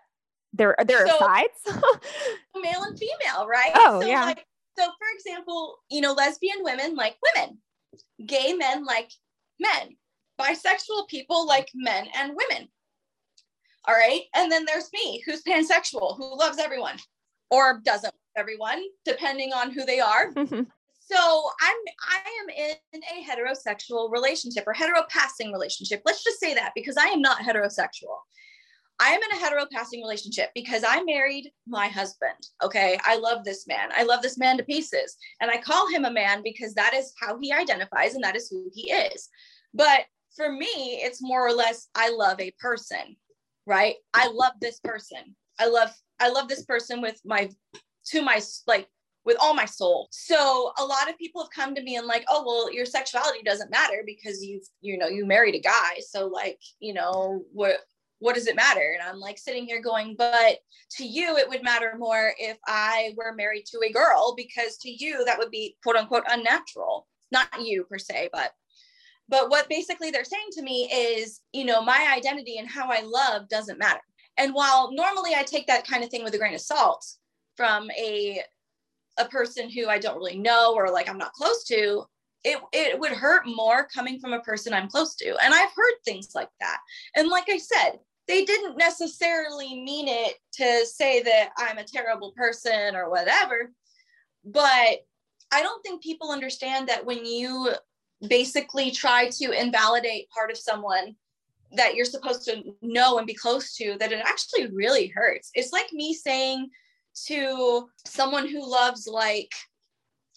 there 0.53 0.79
are 0.79 0.85
there 0.85 1.07
so, 1.07 1.13
are 1.13 1.19
sides? 1.19 1.77
male 2.63 2.81
and 2.81 2.97
female 2.97 3.47
right? 3.47 3.71
Oh 3.75 4.01
so 4.01 4.07
yeah. 4.07 4.25
like, 4.25 4.45
so 4.75 4.85
for 4.85 5.07
example 5.15 5.77
you 5.91 6.01
know 6.01 6.13
lesbian 6.13 6.57
women 6.63 6.95
like 6.95 7.15
women 7.35 7.59
gay 8.25 8.53
men 8.53 8.85
like 8.85 9.11
men. 9.59 9.95
Bisexual 10.39 11.07
people 11.09 11.45
like 11.45 11.69
men 11.73 12.07
and 12.15 12.33
women. 12.35 12.67
All 13.85 13.95
right? 13.95 14.21
And 14.35 14.51
then 14.51 14.65
there's 14.65 14.89
me 14.93 15.21
who's 15.25 15.43
pansexual 15.43 16.17
who 16.17 16.37
loves 16.37 16.57
everyone 16.57 16.97
or 17.51 17.81
doesn't 17.83 18.13
everyone 18.35 18.81
depending 19.05 19.53
on 19.53 19.71
who 19.71 19.85
they 19.85 19.99
are. 19.99 20.31
Mm-hmm. 20.43 20.63
So 21.05 21.51
i'm 21.61 21.75
i 22.09 22.21
am 22.41 22.49
in 22.93 23.01
a 23.01 23.29
heterosexual 23.29 24.09
relationship 24.09 24.63
or 24.65 24.73
heteropassing 24.73 25.51
relationship. 25.51 26.01
Let's 26.05 26.23
just 26.23 26.39
say 26.39 26.53
that 26.53 26.71
because 26.75 26.95
i 26.97 27.07
am 27.07 27.21
not 27.21 27.41
heterosexual 27.41 28.19
I 28.99 29.09
am 29.09 29.21
in 29.21 29.37
a 29.37 29.41
hetero 29.41 29.65
passing 29.71 30.01
relationship 30.01 30.51
because 30.53 30.83
I 30.87 31.03
married 31.03 31.51
my 31.67 31.87
husband. 31.87 32.37
Okay. 32.63 32.97
I 33.03 33.17
love 33.17 33.43
this 33.43 33.67
man. 33.67 33.89
I 33.95 34.03
love 34.03 34.21
this 34.21 34.37
man 34.37 34.57
to 34.57 34.63
pieces. 34.63 35.17
And 35.41 35.49
I 35.51 35.57
call 35.57 35.89
him 35.89 36.05
a 36.05 36.11
man 36.11 36.41
because 36.43 36.73
that 36.75 36.93
is 36.93 37.13
how 37.19 37.39
he 37.39 37.51
identifies 37.51 38.13
and 38.15 38.23
that 38.23 38.35
is 38.35 38.49
who 38.49 38.69
he 38.73 38.91
is. 38.91 39.29
But 39.73 40.01
for 40.35 40.51
me, 40.51 41.01
it's 41.03 41.21
more 41.21 41.45
or 41.45 41.53
less 41.53 41.87
I 41.95 42.09
love 42.11 42.39
a 42.39 42.53
person, 42.59 43.15
right? 43.65 43.95
I 44.13 44.27
love 44.27 44.53
this 44.61 44.79
person. 44.79 45.35
I 45.59 45.67
love, 45.67 45.91
I 46.19 46.29
love 46.29 46.47
this 46.47 46.63
person 46.65 47.01
with 47.01 47.19
my, 47.25 47.49
to 48.07 48.21
my, 48.21 48.41
like, 48.67 48.87
with 49.25 49.37
all 49.39 49.53
my 49.53 49.65
soul. 49.65 50.07
So 50.11 50.73
a 50.77 50.83
lot 50.83 51.09
of 51.09 51.17
people 51.17 51.43
have 51.43 51.51
come 51.51 51.75
to 51.75 51.83
me 51.83 51.95
and 51.95 52.07
like, 52.07 52.25
oh, 52.27 52.43
well, 52.45 52.73
your 52.73 52.85
sexuality 52.85 53.39
doesn't 53.43 53.71
matter 53.71 54.03
because 54.05 54.43
you've, 54.43 54.67
you 54.81 54.97
know, 54.97 55.07
you 55.07 55.25
married 55.25 55.55
a 55.55 55.59
guy. 55.59 55.99
So 56.07 56.27
like, 56.27 56.59
you 56.79 56.93
know, 56.93 57.43
what 57.53 57.77
what 58.23 58.35
does 58.35 58.47
it 58.47 58.55
matter? 58.55 58.95
And 58.97 59.03
I'm 59.07 59.19
like 59.19 59.37
sitting 59.37 59.65
here 59.65 59.81
going, 59.81 60.15
but 60.17 60.59
to 60.91 61.05
you, 61.05 61.35
it 61.35 61.49
would 61.49 61.61
matter 61.61 61.95
more 61.97 62.31
if 62.39 62.57
I 62.65 63.13
were 63.17 63.33
married 63.33 63.65
to 63.67 63.81
a 63.83 63.91
girl 63.91 64.33
because 64.37 64.77
to 64.77 64.89
you, 64.89 65.25
that 65.25 65.37
would 65.37 65.51
be 65.51 65.75
quote 65.83 65.97
unquote 65.97 66.23
unnatural. 66.29 67.05
Not 67.33 67.49
you 67.61 67.83
per 67.83 67.97
se, 67.97 68.29
but 68.31 68.51
but 69.27 69.49
what 69.49 69.67
basically 69.67 70.09
they're 70.09 70.23
saying 70.23 70.47
to 70.53 70.61
me 70.61 70.89
is, 70.91 71.41
you 71.51 71.65
know, 71.65 71.81
my 71.81 72.13
identity 72.15 72.57
and 72.59 72.67
how 72.67 72.89
I 72.89 73.01
love 73.01 73.49
doesn't 73.49 73.79
matter. 73.79 74.01
And 74.37 74.53
while 74.53 74.93
normally 74.93 75.31
I 75.35 75.43
take 75.43 75.67
that 75.67 75.87
kind 75.87 76.03
of 76.03 76.09
thing 76.09 76.23
with 76.23 76.33
a 76.33 76.37
grain 76.37 76.53
of 76.53 76.61
salt 76.61 77.05
from 77.57 77.91
a 77.91 78.41
a 79.17 79.25
person 79.25 79.69
who 79.69 79.89
I 79.89 79.99
don't 79.99 80.17
really 80.17 80.37
know 80.37 80.73
or 80.73 80.89
like 80.91 81.09
I'm 81.09 81.17
not 81.17 81.33
close 81.33 81.65
to, 81.65 82.05
it, 82.43 82.57
it 82.71 82.99
would 82.99 83.11
hurt 83.11 83.43
more 83.45 83.87
coming 83.93 84.19
from 84.19 84.33
a 84.33 84.41
person 84.41 84.73
I'm 84.73 84.87
close 84.87 85.15
to. 85.15 85.35
And 85.43 85.53
I've 85.53 85.69
heard 85.75 85.93
things 86.03 86.29
like 86.33 86.49
that. 86.59 86.77
And 87.15 87.27
like 87.27 87.45
I 87.49 87.57
said, 87.57 87.99
they 88.27 88.45
didn't 88.45 88.77
necessarily 88.77 89.81
mean 89.81 90.07
it 90.07 90.35
to 90.53 90.85
say 90.85 91.21
that 91.23 91.49
I'm 91.57 91.77
a 91.77 91.83
terrible 91.83 92.31
person 92.31 92.95
or 92.95 93.09
whatever. 93.09 93.71
But 94.45 94.99
I 95.51 95.61
don't 95.61 95.83
think 95.83 96.01
people 96.01 96.31
understand 96.31 96.87
that 96.87 97.05
when 97.05 97.25
you 97.25 97.71
basically 98.27 98.91
try 98.91 99.29
to 99.29 99.51
invalidate 99.51 100.29
part 100.29 100.51
of 100.51 100.57
someone 100.57 101.15
that 101.75 101.95
you're 101.95 102.05
supposed 102.05 102.45
to 102.45 102.63
know 102.81 103.17
and 103.17 103.27
be 103.27 103.33
close 103.33 103.75
to, 103.75 103.97
that 103.99 104.11
it 104.11 104.21
actually 104.23 104.67
really 104.67 105.07
hurts. 105.07 105.51
It's 105.53 105.73
like 105.73 105.91
me 105.91 106.13
saying 106.13 106.69
to 107.25 107.89
someone 108.05 108.47
who 108.47 108.69
loves 108.69 109.07
like 109.07 109.51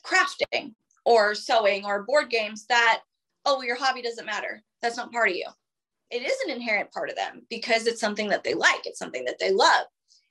crafting 0.05 0.75
or 1.05 1.35
sewing 1.35 1.85
or 1.85 2.05
board 2.05 2.31
games 2.31 2.67
that, 2.67 3.03
oh, 3.45 3.57
well, 3.57 3.65
your 3.65 3.77
hobby 3.77 4.03
doesn't 4.03 4.27
matter. 4.27 4.63
That's 4.83 4.97
not 4.97 5.13
part 5.13 5.29
of 5.29 5.37
you 5.37 5.47
it 6.11 6.23
is 6.23 6.37
an 6.47 6.55
inherent 6.55 6.93
part 6.93 7.11
of 7.11 7.17
them 7.17 7.43
because 7.51 7.87
it's 7.87 8.01
something 8.01 8.29
that 8.29 8.45
they 8.45 8.55
like, 8.55 8.87
it's 8.87 8.99
something 8.99 9.25
that 9.25 9.39
they 9.39 9.53
love. 9.53 9.87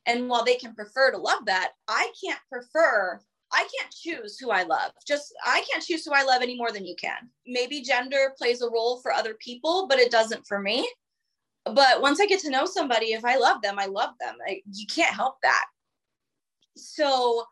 And 0.06 0.30
while 0.30 0.46
they 0.46 0.56
can 0.56 0.76
prefer 0.76 1.12
to 1.12 1.18
love 1.18 1.46
that, 1.46 1.72
I 1.88 2.12
can't 2.24 2.40
prefer, 2.52 3.20
I 3.52 3.68
can't 3.78 3.92
choose 3.92 4.38
who 4.38 4.52
I 4.52 4.64
love. 4.64 4.92
Just, 5.08 5.34
I 5.46 5.64
can't 5.70 5.84
choose 5.84 6.06
who 6.06 6.14
I 6.14 6.24
love 6.24 6.42
any 6.42 6.58
more 6.58 6.72
than 6.72 6.86
you 6.86 6.96
can. 6.96 7.30
Maybe 7.48 7.82
gender 7.82 8.34
plays 8.38 8.62
a 8.62 8.70
role 8.70 9.02
for 9.02 9.12
other 9.12 9.34
people, 9.36 9.88
but 9.90 10.00
it 10.00 10.12
doesn't 10.12 10.46
for 10.48 10.60
me. 10.60 10.88
But 11.66 12.02
once 12.02 12.20
I 12.20 12.28
get 12.28 12.42
to 12.42 12.52
know 12.52 12.66
somebody, 12.66 13.08
if 13.14 13.26
I 13.26 13.38
love 13.38 13.62
them, 13.62 13.80
I 13.80 13.88
love 13.88 14.12
them. 14.20 14.36
I, 14.48 14.62
you 14.72 14.86
can't 14.86 15.14
help 15.14 15.38
that. 15.42 15.66
So 16.78 17.44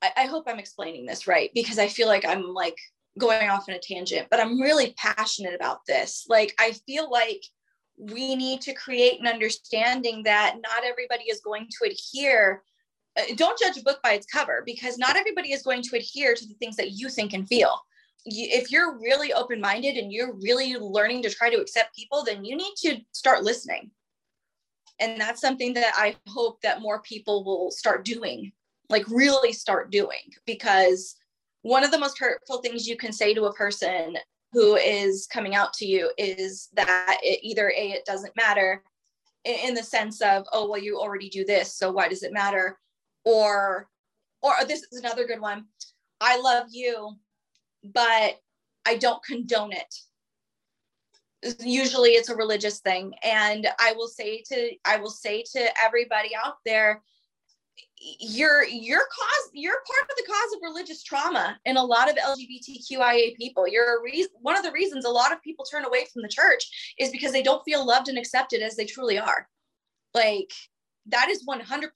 I, 0.00 0.10
I 0.16 0.26
hope 0.26 0.44
I'm 0.46 0.60
explaining 0.60 1.06
this 1.06 1.26
right 1.26 1.50
because 1.54 1.78
I 1.78 1.88
feel 1.88 2.06
like 2.06 2.24
I'm 2.24 2.42
like 2.54 2.78
going 3.18 3.48
off 3.48 3.68
in 3.68 3.74
a 3.74 3.78
tangent, 3.78 4.28
but 4.30 4.40
I'm 4.40 4.60
really 4.60 4.94
passionate 4.98 5.54
about 5.54 5.80
this. 5.86 6.26
Like, 6.28 6.54
I 6.58 6.72
feel 6.86 7.10
like 7.10 7.42
we 7.98 8.36
need 8.36 8.60
to 8.62 8.74
create 8.74 9.20
an 9.20 9.26
understanding 9.26 10.22
that 10.24 10.56
not 10.62 10.84
everybody 10.84 11.24
is 11.24 11.40
going 11.40 11.66
to 11.70 11.90
adhere. 11.90 12.62
Uh, 13.18 13.22
don't 13.36 13.58
judge 13.58 13.78
a 13.78 13.82
book 13.82 14.00
by 14.02 14.12
its 14.12 14.26
cover 14.26 14.62
because 14.66 14.98
not 14.98 15.16
everybody 15.16 15.52
is 15.52 15.62
going 15.62 15.82
to 15.82 15.96
adhere 15.96 16.34
to 16.34 16.46
the 16.46 16.54
things 16.54 16.76
that 16.76 16.92
you 16.92 17.08
think 17.08 17.32
and 17.32 17.48
feel. 17.48 17.80
If 18.26 18.70
you're 18.70 18.98
really 18.98 19.32
open 19.32 19.60
minded 19.60 19.96
and 19.96 20.12
you're 20.12 20.34
really 20.34 20.74
learning 20.74 21.22
to 21.22 21.30
try 21.30 21.48
to 21.48 21.60
accept 21.60 21.94
people, 21.94 22.22
then 22.24 22.44
you 22.44 22.56
need 22.56 22.74
to 22.78 22.98
start 23.12 23.44
listening. 23.44 23.90
And 24.98 25.20
that's 25.20 25.40
something 25.40 25.74
that 25.74 25.92
I 25.96 26.16
hope 26.26 26.60
that 26.62 26.82
more 26.82 27.00
people 27.00 27.44
will 27.44 27.70
start 27.70 28.04
doing, 28.04 28.52
like 28.90 29.06
really 29.08 29.52
start 29.52 29.90
doing, 29.90 30.32
because 30.44 31.16
one 31.66 31.82
of 31.82 31.90
the 31.90 31.98
most 31.98 32.16
hurtful 32.16 32.58
things 32.58 32.86
you 32.86 32.96
can 32.96 33.12
say 33.12 33.34
to 33.34 33.46
a 33.46 33.54
person 33.54 34.16
who 34.52 34.76
is 34.76 35.26
coming 35.26 35.56
out 35.56 35.72
to 35.72 35.84
you 35.84 36.12
is 36.16 36.68
that 36.74 37.18
it, 37.24 37.40
either 37.42 37.70
a 37.70 37.90
it 37.90 38.04
doesn't 38.04 38.36
matter 38.36 38.84
in 39.44 39.74
the 39.74 39.82
sense 39.82 40.20
of 40.22 40.44
oh 40.52 40.68
well 40.68 40.80
you 40.80 40.96
already 40.96 41.28
do 41.28 41.44
this 41.44 41.74
so 41.74 41.90
why 41.90 42.08
does 42.08 42.22
it 42.22 42.32
matter? 42.32 42.78
Or 43.24 43.88
or 44.42 44.52
oh, 44.60 44.64
this 44.64 44.84
is 44.92 45.00
another 45.00 45.26
good 45.26 45.40
one. 45.40 45.64
I 46.20 46.40
love 46.40 46.68
you 46.70 47.16
but 47.82 48.36
i 48.86 48.96
don't 48.96 49.24
condone 49.24 49.72
it. 49.72 49.94
Usually 51.60 52.10
it's 52.10 52.28
a 52.28 52.36
religious 52.36 52.78
thing. 52.78 53.12
And 53.24 53.66
i 53.80 53.92
will 53.92 54.08
say 54.08 54.40
to 54.52 54.70
i 54.84 54.98
will 54.98 55.10
say 55.10 55.42
to 55.54 55.68
everybody 55.84 56.30
out 56.36 56.58
there 56.64 57.02
you're 57.98 58.64
you're 58.64 59.00
cause 59.06 59.50
you're 59.52 59.72
part 59.72 60.10
of 60.10 60.16
the 60.16 60.24
cause 60.26 60.52
of 60.54 60.60
religious 60.62 61.02
trauma 61.02 61.58
in 61.64 61.76
a 61.76 61.82
lot 61.82 62.10
of 62.10 62.16
LGBTQIA 62.16 63.36
people. 63.36 63.66
You're 63.66 63.96
a 63.96 64.26
one 64.40 64.56
of 64.56 64.62
the 64.62 64.72
reasons 64.72 65.04
a 65.04 65.10
lot 65.10 65.32
of 65.32 65.42
people 65.42 65.64
turn 65.64 65.84
away 65.84 66.06
from 66.12 66.22
the 66.22 66.28
church 66.28 66.94
is 66.98 67.10
because 67.10 67.32
they 67.32 67.42
don't 67.42 67.64
feel 67.64 67.86
loved 67.86 68.08
and 68.08 68.18
accepted 68.18 68.62
as 68.62 68.76
they 68.76 68.84
truly 68.84 69.18
are. 69.18 69.48
Like 70.14 70.52
that 71.06 71.30
is 71.30 71.46
100% 71.46 71.90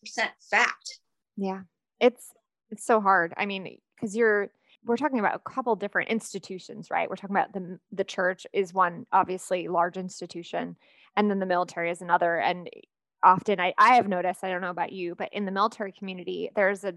fact. 0.51 1.01
Yeah. 1.37 1.63
It's 2.01 2.27
it's 2.71 2.87
so 2.87 3.01
hard. 3.01 3.35
I 3.37 3.47
mean, 3.47 3.79
cuz 3.99 4.17
you're 4.17 4.51
we're 4.85 4.97
talking 4.97 5.19
about 5.19 5.35
a 5.37 5.51
couple 5.51 5.77
different 5.77 6.09
institutions, 6.09 6.91
right? 6.91 7.11
We're 7.11 7.17
talking 7.17 7.37
about 7.37 7.53
the 7.53 7.79
the 7.93 8.05
church 8.05 8.47
is 8.55 8.73
one 8.73 9.07
obviously 9.13 9.69
large 9.69 9.99
institution 9.99 10.77
and 11.17 11.31
then 11.31 11.41
the 11.41 11.47
military 11.47 11.91
is 11.91 12.01
another 12.01 12.37
and 12.37 12.71
often 13.23 13.61
I, 13.61 13.75
I 13.79 13.95
have 13.95 14.09
noticed, 14.09 14.45
I 14.45 14.51
don't 14.51 14.61
know 14.61 14.71
about 14.71 14.93
you, 14.93 15.15
but 15.15 15.33
in 15.33 15.45
the 15.45 15.53
military 15.53 15.93
community, 15.93 16.51
there's 16.55 16.85
a 16.85 16.95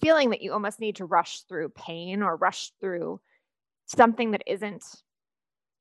feeling 0.00 0.30
that 0.30 0.42
you 0.42 0.52
almost 0.52 0.80
need 0.80 0.96
to 0.96 1.04
rush 1.04 1.40
through 1.42 1.70
pain 1.70 2.22
or 2.22 2.36
rush 2.36 2.72
through 2.80 3.20
something 3.86 4.32
that 4.32 4.42
isn't 4.46 4.84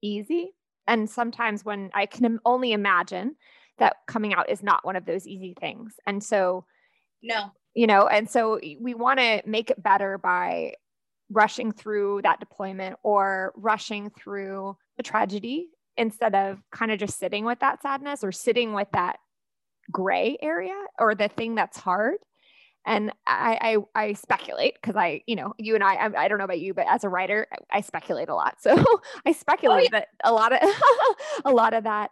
easy. 0.01 0.53
And 0.87 1.09
sometimes 1.09 1.65
when 1.65 1.89
I 1.93 2.05
can 2.05 2.39
only 2.45 2.71
imagine 2.71 3.35
that 3.79 3.97
coming 4.07 4.33
out 4.33 4.49
is 4.49 4.63
not 4.63 4.85
one 4.85 4.95
of 4.95 5.05
those 5.05 5.27
easy 5.27 5.55
things. 5.59 5.95
And 6.05 6.23
so, 6.23 6.65
no, 7.21 7.51
you 7.73 7.87
know, 7.87 8.07
and 8.07 8.29
so 8.29 8.59
we 8.79 8.93
want 8.93 9.19
to 9.19 9.41
make 9.45 9.69
it 9.69 9.81
better 9.81 10.17
by 10.17 10.75
rushing 11.29 11.71
through 11.71 12.21
that 12.23 12.39
deployment 12.39 12.97
or 13.03 13.51
rushing 13.55 14.11
through 14.11 14.77
the 14.97 15.03
tragedy 15.03 15.69
instead 15.97 16.35
of 16.35 16.61
kind 16.71 16.91
of 16.91 16.99
just 16.99 17.17
sitting 17.17 17.45
with 17.45 17.59
that 17.59 17.81
sadness 17.81 18.23
or 18.23 18.31
sitting 18.31 18.73
with 18.73 18.87
that 18.93 19.17
gray 19.91 20.37
area 20.41 20.75
or 20.99 21.15
the 21.15 21.27
thing 21.27 21.55
that's 21.55 21.77
hard 21.77 22.17
and 22.85 23.11
I 23.27 23.77
I, 23.95 24.07
I 24.07 24.13
speculate 24.13 24.75
because 24.75 24.95
I 24.95 25.21
you 25.25 25.35
know 25.35 25.53
you 25.57 25.75
and 25.75 25.83
I, 25.83 25.95
I, 25.95 26.23
I 26.23 26.27
don't 26.27 26.37
know 26.37 26.43
about 26.43 26.59
you 26.59 26.73
but 26.73 26.87
as 26.87 27.03
a 27.03 27.09
writer 27.09 27.47
I 27.71 27.81
speculate 27.81 28.29
a 28.29 28.35
lot 28.35 28.55
so 28.61 28.75
I 29.25 29.29
oh, 29.29 29.31
speculate 29.33 29.89
oh, 29.93 29.97
yeah. 29.97 29.99
that 29.99 30.07
a 30.23 30.31
lot 30.31 30.53
of 30.53 30.59
a 31.45 31.51
lot 31.51 31.73
of 31.73 31.83
that 31.83 32.11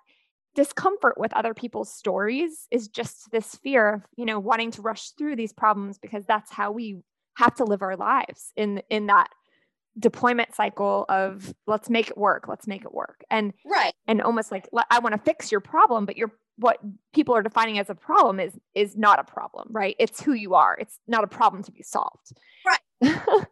discomfort 0.56 1.18
with 1.18 1.34
other 1.34 1.54
people's 1.54 1.92
stories 1.92 2.68
is 2.70 2.88
just 2.88 3.32
this 3.32 3.56
fear 3.56 3.94
of 3.96 4.02
you 4.16 4.26
know 4.26 4.40
wanting 4.40 4.72
to 4.72 4.82
rush 4.82 5.12
through 5.12 5.36
these 5.36 5.54
problems 5.54 5.98
because 5.98 6.26
that's 6.26 6.52
how 6.52 6.72
we 6.72 6.98
have 7.36 7.56
to 7.56 7.64
live 7.64 7.82
our 7.82 7.96
lives 7.96 8.52
in 8.56 8.82
in 8.90 9.08
that 9.08 9.30
deployment 10.00 10.56
cycle 10.56 11.06
of 11.10 11.54
let's 11.68 11.90
make 11.90 12.10
it 12.10 12.18
work 12.18 12.48
let's 12.48 12.68
make 12.68 12.84
it 12.84 12.94
work. 12.94 13.24
And 13.30 13.54
right. 13.66 13.94
and 14.08 14.22
almost 14.22 14.52
like 14.52 14.68
i 14.90 15.00
want 15.00 15.14
to 15.14 15.22
fix 15.22 15.52
your 15.52 15.62
problem 15.62 16.06
but 16.06 16.18
your 16.18 16.32
what 16.58 16.80
people 17.14 17.36
are 17.36 17.42
defining 17.42 17.80
as 17.80 17.90
a 17.90 17.96
problem 17.96 18.40
is 18.40 18.54
is 18.76 18.96
not 18.96 19.20
a 19.20 19.24
problem 19.24 19.68
right? 19.72 19.96
It's 20.00 20.22
who 20.22 20.34
you 20.34 20.56
are. 20.56 20.78
It's 20.80 21.00
not 21.08 21.24
a 21.24 21.28
problem 21.28 21.64
to 21.64 21.72
be 21.72 21.84
solved. 21.84 22.34
Right. 22.66 23.18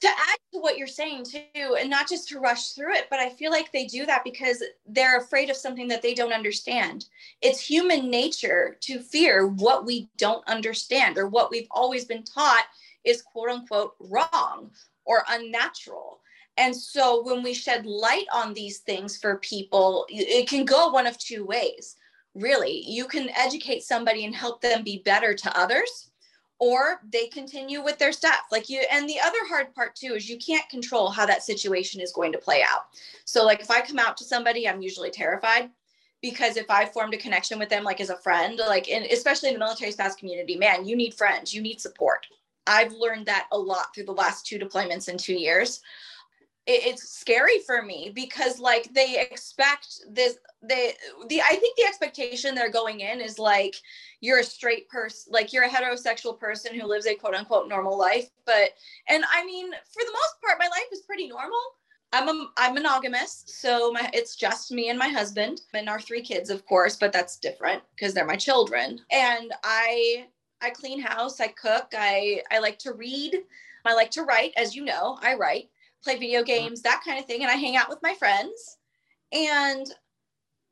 To 0.00 0.06
add 0.06 0.38
to 0.54 0.60
what 0.60 0.78
you're 0.78 0.86
saying 0.86 1.24
too 1.24 1.76
and 1.76 1.90
not 1.90 2.08
just 2.08 2.28
to 2.28 2.38
rush 2.38 2.68
through 2.68 2.94
it 2.94 3.08
but 3.10 3.18
i 3.18 3.30
feel 3.30 3.50
like 3.50 3.72
they 3.72 3.84
do 3.84 4.06
that 4.06 4.22
because 4.22 4.62
they're 4.86 5.18
afraid 5.18 5.50
of 5.50 5.56
something 5.56 5.88
that 5.88 6.02
they 6.02 6.14
don't 6.14 6.32
understand. 6.32 7.06
It's 7.42 7.60
human 7.60 8.08
nature 8.08 8.76
to 8.82 9.00
fear 9.00 9.48
what 9.48 9.84
we 9.84 10.08
don't 10.16 10.46
understand 10.46 11.18
or 11.18 11.26
what 11.26 11.50
we've 11.50 11.66
always 11.72 12.04
been 12.04 12.22
taught 12.22 12.66
is 13.02 13.22
quote 13.22 13.48
unquote 13.48 13.94
wrong 13.98 14.70
or 15.08 15.24
unnatural. 15.28 16.20
And 16.56 16.76
so 16.76 17.24
when 17.24 17.42
we 17.42 17.54
shed 17.54 17.86
light 17.86 18.26
on 18.32 18.52
these 18.52 18.78
things 18.78 19.16
for 19.16 19.38
people 19.38 20.06
it 20.08 20.48
can 20.48 20.64
go 20.64 20.90
one 20.90 21.06
of 21.06 21.18
two 21.18 21.44
ways. 21.44 21.96
Really 22.34 22.84
you 22.86 23.06
can 23.06 23.30
educate 23.30 23.82
somebody 23.82 24.24
and 24.24 24.34
help 24.34 24.60
them 24.60 24.84
be 24.84 25.02
better 25.04 25.34
to 25.34 25.58
others 25.58 26.10
or 26.60 27.00
they 27.12 27.28
continue 27.28 27.82
with 27.82 27.98
their 27.98 28.12
stuff. 28.12 28.40
Like 28.52 28.68
you 28.68 28.84
and 28.92 29.08
the 29.08 29.20
other 29.24 29.38
hard 29.48 29.74
part 29.74 29.96
too 29.96 30.14
is 30.14 30.28
you 30.28 30.38
can't 30.38 30.68
control 30.68 31.08
how 31.08 31.24
that 31.26 31.42
situation 31.42 32.00
is 32.00 32.12
going 32.12 32.32
to 32.32 32.38
play 32.38 32.62
out. 32.62 32.86
So 33.24 33.44
like 33.44 33.60
if 33.60 33.70
i 33.70 33.80
come 33.80 33.98
out 33.98 34.16
to 34.18 34.24
somebody 34.24 34.68
i'm 34.68 34.82
usually 34.82 35.10
terrified 35.10 35.70
because 36.20 36.56
if 36.56 36.68
i 36.70 36.84
formed 36.84 37.14
a 37.14 37.18
connection 37.18 37.58
with 37.58 37.68
them 37.68 37.84
like 37.84 38.00
as 38.00 38.10
a 38.10 38.16
friend 38.16 38.58
like 38.58 38.88
and 38.90 39.04
especially 39.06 39.48
in 39.48 39.54
the 39.54 39.60
military 39.60 39.92
spouse 39.92 40.16
community 40.16 40.56
man 40.56 40.86
you 40.86 40.96
need 40.96 41.14
friends 41.14 41.54
you 41.54 41.62
need 41.62 41.80
support 41.80 42.26
i've 42.68 42.92
learned 42.92 43.26
that 43.26 43.48
a 43.50 43.58
lot 43.58 43.94
through 43.94 44.04
the 44.04 44.12
last 44.12 44.46
two 44.46 44.58
deployments 44.58 45.08
in 45.08 45.18
two 45.18 45.34
years. 45.34 45.80
It's 46.70 47.08
scary 47.08 47.60
for 47.66 47.80
me 47.80 48.12
because 48.14 48.60
like 48.60 48.92
they 48.92 49.18
expect 49.18 50.00
this 50.10 50.36
they 50.62 50.92
the 51.28 51.40
i 51.40 51.56
think 51.56 51.76
the 51.76 51.84
expectation 51.84 52.54
they're 52.54 52.70
going 52.70 53.00
in 53.00 53.20
is 53.20 53.38
like 53.38 53.76
you're 54.20 54.40
a 54.40 54.44
straight 54.44 54.88
person 54.88 55.32
like 55.32 55.52
you're 55.52 55.64
a 55.64 55.68
heterosexual 55.68 56.38
person 56.38 56.78
who 56.78 56.86
lives 56.86 57.06
a 57.06 57.14
quote 57.14 57.34
unquote 57.34 57.68
normal 57.68 57.96
life 57.96 58.28
but 58.44 58.70
and 59.08 59.24
i 59.32 59.44
mean 59.46 59.70
for 59.70 60.04
the 60.04 60.12
most 60.12 60.40
part 60.44 60.58
my 60.58 60.66
life 60.66 60.88
is 60.92 61.00
pretty 61.00 61.28
normal. 61.28 61.58
I'm 62.12 62.28
a, 62.28 62.46
i'm 62.56 62.74
monogamous 62.74 63.44
so 63.46 63.92
my 63.92 64.10
it's 64.12 64.34
just 64.34 64.72
me 64.72 64.90
and 64.90 64.98
my 64.98 65.08
husband 65.08 65.60
and 65.74 65.88
our 65.88 66.00
three 66.00 66.22
kids 66.22 66.50
of 66.50 66.66
course 66.66 66.96
but 66.96 67.12
that's 67.12 67.38
different 67.38 67.82
because 67.94 68.14
they're 68.14 68.26
my 68.26 68.36
children. 68.36 69.00
And 69.10 69.52
i 69.62 70.26
i 70.60 70.70
clean 70.70 71.00
house 71.00 71.40
i 71.40 71.48
cook 71.48 71.88
i 71.96 72.42
i 72.50 72.58
like 72.58 72.78
to 72.78 72.92
read 72.92 73.36
i 73.84 73.94
like 73.94 74.10
to 74.10 74.22
write 74.22 74.52
as 74.56 74.74
you 74.74 74.84
know 74.84 75.18
i 75.22 75.34
write 75.34 75.68
play 76.02 76.18
video 76.18 76.40
uh-huh. 76.40 76.46
games, 76.46 76.82
that 76.82 77.02
kind 77.04 77.18
of 77.18 77.26
thing. 77.26 77.42
And 77.42 77.50
I 77.50 77.54
hang 77.54 77.76
out 77.76 77.88
with 77.88 78.02
my 78.02 78.14
friends. 78.14 78.78
And, 79.32 79.86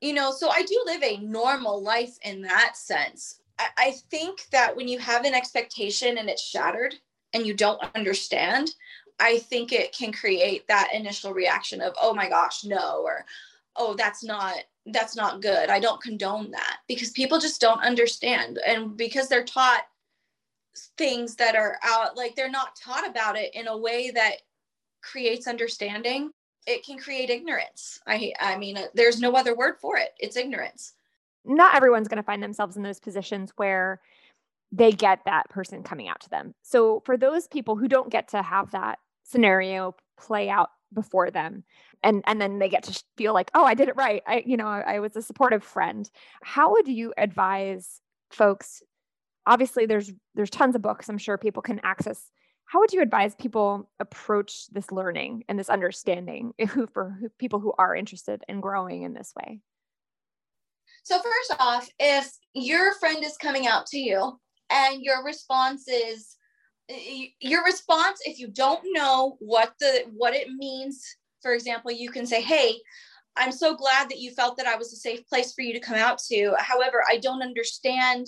you 0.01 0.13
know, 0.13 0.31
so 0.31 0.49
I 0.49 0.63
do 0.63 0.83
live 0.85 1.03
a 1.03 1.17
normal 1.17 1.81
life 1.81 2.17
in 2.23 2.41
that 2.43 2.77
sense. 2.77 3.41
I, 3.59 3.67
I 3.77 3.91
think 4.09 4.47
that 4.51 4.75
when 4.75 4.87
you 4.87 4.99
have 4.99 5.25
an 5.25 5.33
expectation 5.33 6.17
and 6.17 6.29
it's 6.29 6.43
shattered 6.43 6.95
and 7.33 7.45
you 7.45 7.53
don't 7.53 7.81
understand, 7.95 8.71
I 9.19 9.39
think 9.39 9.71
it 9.71 9.95
can 9.95 10.11
create 10.11 10.67
that 10.67 10.89
initial 10.93 11.33
reaction 11.33 11.81
of, 11.81 11.93
oh 12.01 12.13
my 12.13 12.29
gosh, 12.29 12.63
no, 12.63 13.01
or 13.03 13.25
oh, 13.75 13.95
that's 13.95 14.23
not 14.23 14.55
that's 14.87 15.15
not 15.15 15.41
good. 15.41 15.69
I 15.69 15.79
don't 15.79 16.01
condone 16.01 16.51
that 16.51 16.77
because 16.87 17.11
people 17.11 17.39
just 17.39 17.61
don't 17.61 17.81
understand. 17.83 18.59
And 18.65 18.95
because 18.95 19.27
they're 19.27 19.43
taught 19.43 19.83
things 20.97 21.35
that 21.35 21.55
are 21.55 21.77
out 21.83 22.15
like 22.15 22.35
they're 22.35 22.49
not 22.49 22.75
taught 22.75 23.07
about 23.07 23.35
it 23.37 23.53
in 23.55 23.67
a 23.67 23.77
way 23.77 24.11
that 24.11 24.37
creates 25.01 25.47
understanding, 25.47 26.31
it 26.65 26.85
can 26.85 26.97
create 26.97 27.29
ignorance. 27.29 27.99
I 28.07 28.33
I 28.39 28.57
mean, 28.57 28.77
uh, 28.77 28.87
there's 28.93 29.19
no 29.19 29.33
other 29.33 29.55
word 29.55 29.75
for 29.79 29.97
it. 29.97 30.09
It's 30.19 30.37
ignorance. 30.37 30.93
Not 31.45 31.75
everyone's 31.75 32.07
going 32.07 32.17
to 32.17 32.23
find 32.23 32.43
themselves 32.43 32.75
in 32.75 32.83
those 32.83 32.99
positions 32.99 33.51
where 33.55 34.01
they 34.71 34.91
get 34.91 35.19
that 35.25 35.49
person 35.49 35.81
coming 35.81 36.09
out 36.09 36.19
to 36.21 36.29
them. 36.29 36.53
So 36.61 37.01
for 37.05 37.15
those 37.17 37.47
people 37.47 37.77
who 37.77 37.87
don't 37.87 38.11
get 38.11 38.27
to 38.29 38.41
have 38.41 38.71
that 38.71 38.99
scenario 39.23 39.95
play 40.17 40.49
out 40.49 40.71
before 40.93 41.31
them. 41.31 41.63
And 42.03 42.23
and 42.27 42.41
then 42.41 42.59
they 42.59 42.69
get 42.69 42.83
to 42.83 43.03
feel 43.17 43.33
like 43.33 43.51
oh 43.53 43.65
i 43.65 43.73
did 43.73 43.89
it 43.89 43.95
right. 43.95 44.23
I 44.27 44.43
you 44.45 44.57
know 44.57 44.67
I, 44.67 44.99
was 44.99 45.15
a 45.15 45.21
supportive 45.21 45.63
friend. 45.63 46.09
How 46.41 46.71
would 46.71 46.87
you 46.87 47.13
advise 47.17 48.01
folks? 48.31 48.81
Obviously 49.45 49.85
there's 49.85 50.11
there's 50.35 50.49
tons 50.49 50.75
of 50.75 50.81
books 50.81 51.09
i'm 51.09 51.17
sure 51.17 51.37
people 51.37 51.61
can 51.61 51.79
access. 51.83 52.31
How 52.65 52.79
would 52.79 52.91
you 52.91 53.01
advise 53.01 53.33
people 53.33 53.89
approach 53.99 54.67
this 54.67 54.91
learning 54.91 55.45
and 55.47 55.57
this 55.57 55.69
understanding 55.69 56.53
for 56.93 57.17
people 57.39 57.59
who 57.59 57.73
are 57.77 57.95
interested 57.95 58.43
in 58.49 58.59
growing 58.59 59.03
in 59.03 59.13
this 59.13 59.33
way? 59.35 59.61
So, 61.03 61.17
first 61.19 61.61
off, 61.61 61.89
if 61.99 62.29
your 62.53 62.93
friend 62.95 63.23
is 63.23 63.37
coming 63.37 63.65
out 63.65 63.85
to 63.87 63.97
you 63.97 64.37
and 64.69 65.01
your 65.01 65.23
response 65.23 65.87
is, 65.87 66.35
your 67.39 67.63
response 67.65 68.19
if 68.25 68.39
you 68.39 68.47
don't 68.47 68.81
know 68.91 69.35
what 69.39 69.73
the 69.79 70.03
what 70.15 70.33
it 70.33 70.49
means 70.51 71.03
for 71.41 71.53
example 71.53 71.91
you 71.91 72.09
can 72.09 72.25
say 72.25 72.41
hey 72.41 72.77
i'm 73.35 73.51
so 73.51 73.75
glad 73.75 74.09
that 74.09 74.19
you 74.19 74.31
felt 74.31 74.55
that 74.55 74.67
i 74.67 74.75
was 74.75 74.93
a 74.93 74.95
safe 74.95 75.27
place 75.27 75.53
for 75.53 75.63
you 75.63 75.73
to 75.73 75.81
come 75.81 75.97
out 75.97 76.17
to 76.17 76.53
however 76.59 77.03
i 77.09 77.17
don't 77.17 77.41
understand 77.41 78.27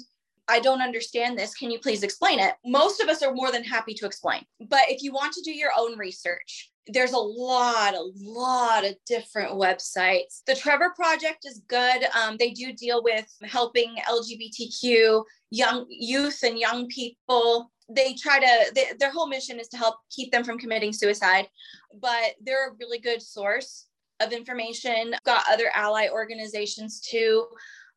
I 0.49 0.59
don't 0.59 0.81
understand 0.81 1.37
this. 1.37 1.53
Can 1.53 1.69
you 1.69 1.79
please 1.79 2.01
explain 2.01 2.39
it? 2.39 2.55
Most 2.65 2.99
of 2.99 3.07
us 3.07 3.21
are 3.21 3.33
more 3.33 3.51
than 3.51 3.63
happy 3.63 3.93
to 3.93 4.05
explain. 4.07 4.43
But 4.59 4.81
if 4.87 5.03
you 5.03 5.13
want 5.13 5.31
to 5.33 5.43
do 5.43 5.51
your 5.51 5.69
own 5.77 5.97
research, 5.97 6.71
there's 6.87 7.13
a 7.13 7.19
lot, 7.19 7.93
a 7.93 8.09
lot 8.15 8.83
of 8.83 8.95
different 9.05 9.51
websites. 9.51 10.41
The 10.47 10.55
Trevor 10.55 10.91
Project 10.95 11.45
is 11.45 11.61
good. 11.67 12.03
Um, 12.19 12.35
they 12.37 12.49
do 12.49 12.73
deal 12.73 13.03
with 13.03 13.31
helping 13.43 13.95
LGBTQ 14.09 15.23
young 15.51 15.85
youth 15.89 16.39
and 16.43 16.57
young 16.57 16.87
people. 16.87 17.71
They 17.89 18.13
try 18.13 18.39
to, 18.39 18.71
they, 18.73 18.85
their 18.99 19.11
whole 19.11 19.27
mission 19.27 19.59
is 19.59 19.67
to 19.69 19.77
help 19.77 19.95
keep 20.09 20.31
them 20.31 20.43
from 20.43 20.59
committing 20.59 20.93
suicide, 20.93 21.47
but 21.99 22.35
they're 22.41 22.69
a 22.69 22.73
really 22.79 22.99
good 22.99 23.21
source 23.21 23.87
of 24.19 24.31
information. 24.31 25.15
Got 25.25 25.43
other 25.49 25.71
ally 25.73 26.07
organizations 26.11 26.99
too 26.99 27.47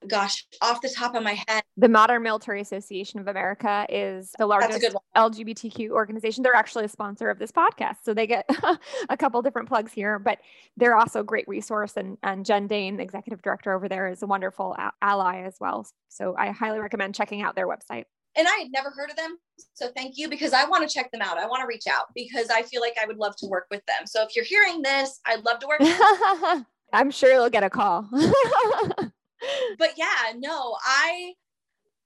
gosh, 0.08 0.46
off 0.60 0.80
the 0.80 0.88
top 0.88 1.14
of 1.14 1.22
my 1.22 1.42
head. 1.46 1.62
The 1.76 1.88
Modern 1.88 2.22
Military 2.22 2.60
Association 2.60 3.20
of 3.20 3.28
America 3.28 3.86
is 3.88 4.32
the 4.38 4.46
largest 4.46 4.94
LGBTQ 5.16 5.90
organization. 5.90 6.42
They're 6.42 6.54
actually 6.54 6.84
a 6.84 6.88
sponsor 6.88 7.30
of 7.30 7.38
this 7.38 7.52
podcast. 7.52 7.96
So 8.04 8.14
they 8.14 8.26
get 8.26 8.48
a 9.08 9.16
couple 9.16 9.40
different 9.42 9.68
plugs 9.68 9.92
here, 9.92 10.18
but 10.18 10.38
they're 10.76 10.96
also 10.96 11.20
a 11.20 11.24
great 11.24 11.48
resource. 11.48 11.96
And, 11.96 12.18
and 12.22 12.44
Jen 12.44 12.66
Dane, 12.66 12.96
the 12.96 13.02
executive 13.02 13.42
director 13.42 13.72
over 13.72 13.88
there, 13.88 14.08
is 14.08 14.22
a 14.22 14.26
wonderful 14.26 14.76
ally 15.00 15.42
as 15.42 15.56
well. 15.60 15.86
So 16.08 16.34
I 16.36 16.50
highly 16.50 16.78
recommend 16.78 17.14
checking 17.14 17.42
out 17.42 17.54
their 17.54 17.68
website. 17.68 18.04
And 18.36 18.48
I 18.48 18.56
had 18.62 18.72
never 18.72 18.90
heard 18.90 19.10
of 19.10 19.16
them. 19.16 19.36
So 19.74 19.90
thank 19.94 20.16
you 20.16 20.28
because 20.28 20.52
I 20.52 20.64
want 20.64 20.88
to 20.88 20.92
check 20.92 21.10
them 21.10 21.20
out. 21.20 21.38
I 21.38 21.46
want 21.46 21.60
to 21.60 21.66
reach 21.66 21.86
out 21.90 22.06
because 22.14 22.48
I 22.50 22.62
feel 22.62 22.80
like 22.80 22.96
I 23.02 23.06
would 23.06 23.18
love 23.18 23.36
to 23.36 23.46
work 23.46 23.66
with 23.70 23.84
them. 23.86 24.06
So 24.06 24.22
if 24.22 24.34
you're 24.34 24.44
hearing 24.44 24.82
this, 24.82 25.20
I'd 25.26 25.44
love 25.44 25.58
to 25.60 25.66
work 25.66 25.80
with 25.80 25.98
them. 25.98 26.66
I'm 26.92 27.10
sure 27.10 27.32
you'll 27.32 27.50
get 27.50 27.64
a 27.64 27.70
call. 27.70 28.08
but 28.12 29.90
yeah, 29.96 30.32
no, 30.36 30.76
I 30.84 31.34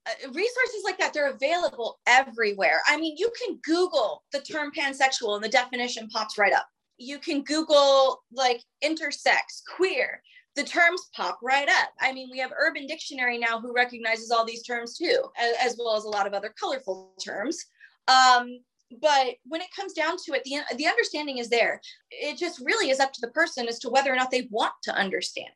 uh, 0.07 0.27
resources 0.27 0.83
like 0.85 0.97
that 0.99 1.13
they're 1.13 1.31
available 1.31 1.99
everywhere. 2.07 2.81
I 2.87 2.97
mean, 2.97 3.15
you 3.17 3.29
can 3.41 3.59
Google 3.63 4.23
the 4.31 4.39
term 4.39 4.71
pansexual 4.71 5.35
and 5.35 5.43
the 5.43 5.49
definition 5.49 6.07
pops 6.07 6.37
right 6.37 6.53
up. 6.53 6.67
You 6.97 7.19
can 7.19 7.43
Google 7.43 8.23
like 8.31 8.63
intersex, 8.83 9.63
queer, 9.75 10.21
the 10.57 10.63
terms 10.63 11.09
pop 11.15 11.37
right 11.43 11.69
up. 11.69 11.89
I 12.01 12.11
mean, 12.11 12.29
we 12.31 12.39
have 12.39 12.51
Urban 12.57 12.87
Dictionary 12.87 13.37
now 13.37 13.61
who 13.61 13.73
recognizes 13.73 14.31
all 14.31 14.43
these 14.43 14.63
terms 14.63 14.97
too, 14.97 15.23
as, 15.61 15.77
well 15.77 15.95
as 15.95 16.03
a 16.03 16.09
lot 16.09 16.25
of 16.25 16.33
other 16.33 16.53
colorful 16.59 17.13
terms. 17.23 17.63
Um, 18.07 18.59
but 18.99 19.35
when 19.45 19.61
it 19.61 19.67
comes 19.75 19.93
down 19.93 20.17
to 20.25 20.33
it, 20.33 20.43
the, 20.43 20.59
the 20.75 20.87
understanding 20.87 21.37
is 21.37 21.49
there. 21.49 21.79
It 22.09 22.37
just 22.37 22.59
really 22.65 22.89
is 22.89 22.99
up 22.99 23.13
to 23.13 23.21
the 23.21 23.31
person 23.31 23.67
as 23.67 23.77
to 23.79 23.89
whether 23.89 24.11
or 24.11 24.15
not 24.15 24.31
they 24.31 24.47
want 24.49 24.73
to 24.83 24.95
understand 24.95 25.49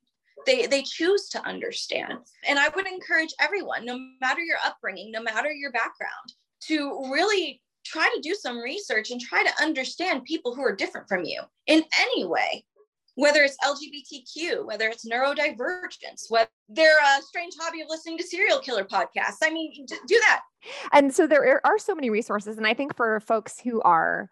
they 0.46 0.66
they 0.66 0.82
choose 0.82 1.30
to 1.30 1.40
understand 1.46 2.14
and 2.48 2.58
i 2.58 2.68
would 2.70 2.88
encourage 2.88 3.30
everyone 3.40 3.86
no 3.86 3.96
matter 4.20 4.42
your 4.42 4.58
upbringing 4.66 5.12
no 5.12 5.22
matter 5.22 5.52
your 5.52 5.72
background 5.72 6.34
to 6.60 7.08
really 7.12 7.62
try 7.86 8.10
to 8.16 8.22
do 8.22 8.34
some 8.34 8.58
research 8.58 9.12
and 9.12 9.22
try 9.22 9.44
to 9.44 9.62
understand 9.62 10.24
people 10.24 10.56
who 10.56 10.64
are 10.64 10.76
different 10.76 11.08
from 11.08 11.24
you 11.24 11.42
in 11.68 11.84
any 12.00 12.26
way 12.26 12.64
whether 13.16 13.44
it's 13.44 13.58
lgbtq 13.64 14.66
whether 14.66 14.88
it's 14.88 15.06
neurodivergence 15.08 16.30
whether 16.30 16.50
they're 16.70 16.98
a 17.18 17.22
strange 17.22 17.54
hobby 17.60 17.82
of 17.82 17.88
listening 17.90 18.18
to 18.18 18.24
serial 18.24 18.60
killer 18.60 18.84
podcasts 18.84 19.38
i 19.44 19.50
mean 19.50 19.86
do 19.88 20.20
that 20.28 20.42
and 20.94 21.14
so 21.14 21.28
there 21.28 21.66
are 21.66 21.78
so 21.78 21.96
many 21.96 22.10
resources 22.10 22.58
and 22.58 22.68
i 22.68 22.74
think 22.74 22.96
for 22.96 23.20
folks 23.20 23.60
who 23.60 23.82
are 23.82 24.30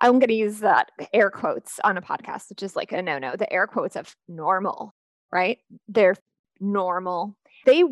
I'm 0.00 0.18
going 0.18 0.26
to 0.26 0.34
use 0.34 0.58
that 0.58 0.90
air 1.12 1.30
quotes 1.30 1.78
on 1.84 1.96
a 1.96 2.02
podcast, 2.02 2.48
which 2.48 2.64
is 2.64 2.74
like 2.74 2.90
a 2.90 3.00
no 3.00 3.20
no, 3.20 3.36
the 3.36 3.50
air 3.52 3.68
quotes 3.68 3.94
of 3.94 4.16
normal 4.26 4.92
right? 5.32 5.58
They're 5.88 6.16
normal. 6.60 7.36
They 7.66 7.82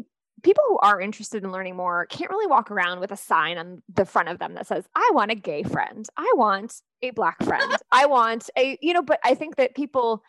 people 0.43 0.65
who 0.69 0.79
are 0.79 1.01
interested 1.01 1.45
in 1.45 1.53
learning 1.53 1.77
more 1.77 2.07
can't 2.07 2.31
really 2.31 2.47
walk 2.47 2.71
around 2.71 3.01
with 3.01 3.13
a 3.13 3.17
sign 3.17 3.59
on 3.59 3.83
the 3.93 4.05
front 4.05 4.29
of 4.29 4.39
them 4.39 4.55
that 4.55 4.67
says, 4.67 4.89
I 4.95 5.11
want 5.13 5.31
a 5.31 5.35
gay 5.35 5.63
friend. 5.63 6.07
I 6.17 6.33
want 6.37 6.75
a 7.03 7.11
black 7.11 7.43
friend. 7.43 7.77
I 7.93 8.07
want 8.07 8.51
a, 8.57 8.79
you 8.81 8.93
know, 8.93 9.03
but 9.03 9.21
I 9.25 9.35
think 9.35 9.57
that 9.57 9.75
people 9.75 10.23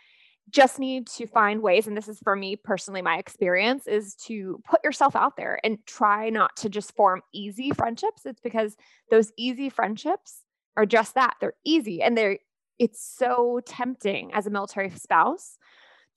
just 0.50 0.80
need 0.80 1.08
to 1.08 1.26
find 1.28 1.62
ways 1.62 1.88
and 1.88 1.96
this 1.96 2.08
is 2.08 2.20
for 2.20 2.36
me 2.36 2.56
personally 2.56 3.02
my 3.02 3.18
experience 3.18 3.88
is 3.88 4.16
to 4.16 4.62
put 4.70 4.84
yourself 4.84 5.16
out 5.16 5.38
there 5.38 5.60
and 5.64 5.78
try 5.86 6.30
not 6.30 6.56
to 6.58 6.68
just 6.68 6.94
form 6.96 7.22
easy 7.32 7.72
friendships 7.72 8.26
it's 8.26 8.42
because 8.42 8.76
those 9.10 9.32
easy 9.38 9.70
friendships 9.70 10.42
are 10.76 10.86
just 10.86 11.16
that 11.16 11.36
they're 11.40 11.54
easy 11.64 12.02
and 12.02 12.18
they're 12.18 12.38
it's 12.80 13.02
so 13.02 13.62
tempting 13.66 14.34
as 14.34 14.48
a 14.48 14.50
military 14.50 14.90
spouse 14.90 15.58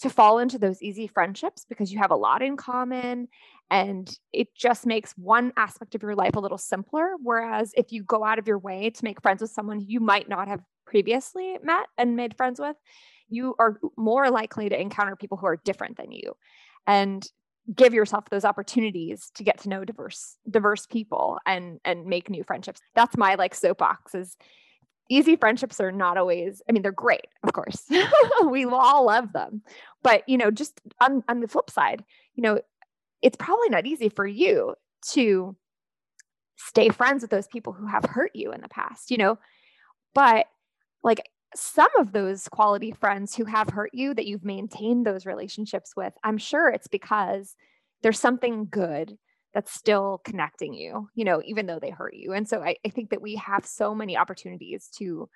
to 0.00 0.10
fall 0.10 0.38
into 0.38 0.58
those 0.58 0.82
easy 0.82 1.06
friendships 1.06 1.64
because 1.68 1.92
you 1.92 1.98
have 1.98 2.10
a 2.10 2.16
lot 2.16 2.42
in 2.42 2.56
common 2.56 3.28
and 3.70 4.18
it 4.32 4.54
just 4.54 4.86
makes 4.86 5.12
one 5.12 5.52
aspect 5.56 5.94
of 5.94 6.02
your 6.02 6.14
life 6.14 6.36
a 6.36 6.40
little 6.40 6.58
simpler. 6.58 7.12
Whereas 7.22 7.72
if 7.76 7.92
you 7.92 8.02
go 8.02 8.24
out 8.24 8.38
of 8.38 8.46
your 8.46 8.58
way 8.58 8.90
to 8.90 9.04
make 9.04 9.22
friends 9.22 9.40
with 9.40 9.50
someone 9.50 9.80
you 9.80 10.00
might 10.00 10.28
not 10.28 10.48
have 10.48 10.60
previously 10.86 11.56
met 11.62 11.86
and 11.96 12.16
made 12.16 12.36
friends 12.36 12.60
with 12.60 12.76
you 13.28 13.54
are 13.58 13.78
more 13.96 14.30
likely 14.30 14.68
to 14.68 14.80
encounter 14.80 15.16
people 15.16 15.38
who 15.38 15.46
are 15.46 15.56
different 15.56 15.96
than 15.96 16.12
you 16.12 16.34
and 16.86 17.26
give 17.74 17.94
yourself 17.94 18.28
those 18.28 18.44
opportunities 18.44 19.30
to 19.34 19.42
get 19.42 19.58
to 19.58 19.68
know 19.68 19.84
diverse 19.84 20.36
diverse 20.50 20.86
people 20.86 21.38
and 21.46 21.80
and 21.84 22.04
make 22.06 22.28
new 22.28 22.44
friendships. 22.44 22.80
That's 22.94 23.16
my 23.16 23.36
like 23.36 23.54
soapbox 23.54 24.14
is 24.14 24.36
easy 25.10 25.36
friendships 25.36 25.80
are 25.80 25.92
not 25.92 26.16
always 26.16 26.62
i 26.68 26.72
mean 26.72 26.82
they're 26.82 26.92
great 26.92 27.26
of 27.42 27.52
course. 27.52 27.84
We 28.50 28.64
all 28.64 29.06
love 29.06 29.32
them. 29.32 29.62
But 30.02 30.28
you 30.28 30.36
know 30.38 30.50
just 30.50 30.80
on, 31.00 31.22
on 31.28 31.40
the 31.40 31.48
flip 31.48 31.70
side 31.70 32.04
you 32.34 32.42
know 32.42 32.60
it's 33.22 33.36
probably 33.36 33.68
not 33.70 33.86
easy 33.86 34.08
for 34.08 34.26
you 34.26 34.74
to 35.12 35.56
stay 36.56 36.88
friends 36.88 37.22
with 37.22 37.30
those 37.30 37.46
people 37.46 37.72
who 37.72 37.86
have 37.86 38.04
hurt 38.04 38.30
you 38.34 38.52
in 38.52 38.60
the 38.60 38.68
past 38.68 39.10
you 39.10 39.16
know? 39.16 39.38
But 40.14 40.46
like 41.02 41.28
some 41.54 41.90
of 41.98 42.12
those 42.12 42.48
quality 42.48 42.92
friends 42.92 43.34
who 43.34 43.44
have 43.44 43.70
hurt 43.70 43.90
you 43.92 44.14
that 44.14 44.26
you've 44.26 44.44
maintained 44.44 45.06
those 45.06 45.26
relationships 45.26 45.92
with, 45.96 46.12
I'm 46.24 46.38
sure 46.38 46.68
it's 46.68 46.88
because 46.88 47.54
there's 48.02 48.18
something 48.18 48.66
good 48.70 49.16
that's 49.54 49.72
still 49.72 50.20
connecting 50.24 50.74
you, 50.74 51.08
you 51.14 51.24
know, 51.24 51.40
even 51.44 51.66
though 51.66 51.78
they 51.78 51.90
hurt 51.90 52.14
you. 52.14 52.32
And 52.32 52.48
so 52.48 52.60
I, 52.60 52.76
I 52.84 52.88
think 52.88 53.10
that 53.10 53.22
we 53.22 53.36
have 53.36 53.64
so 53.64 53.94
many 53.94 54.16
opportunities 54.16 54.88
to 54.98 55.28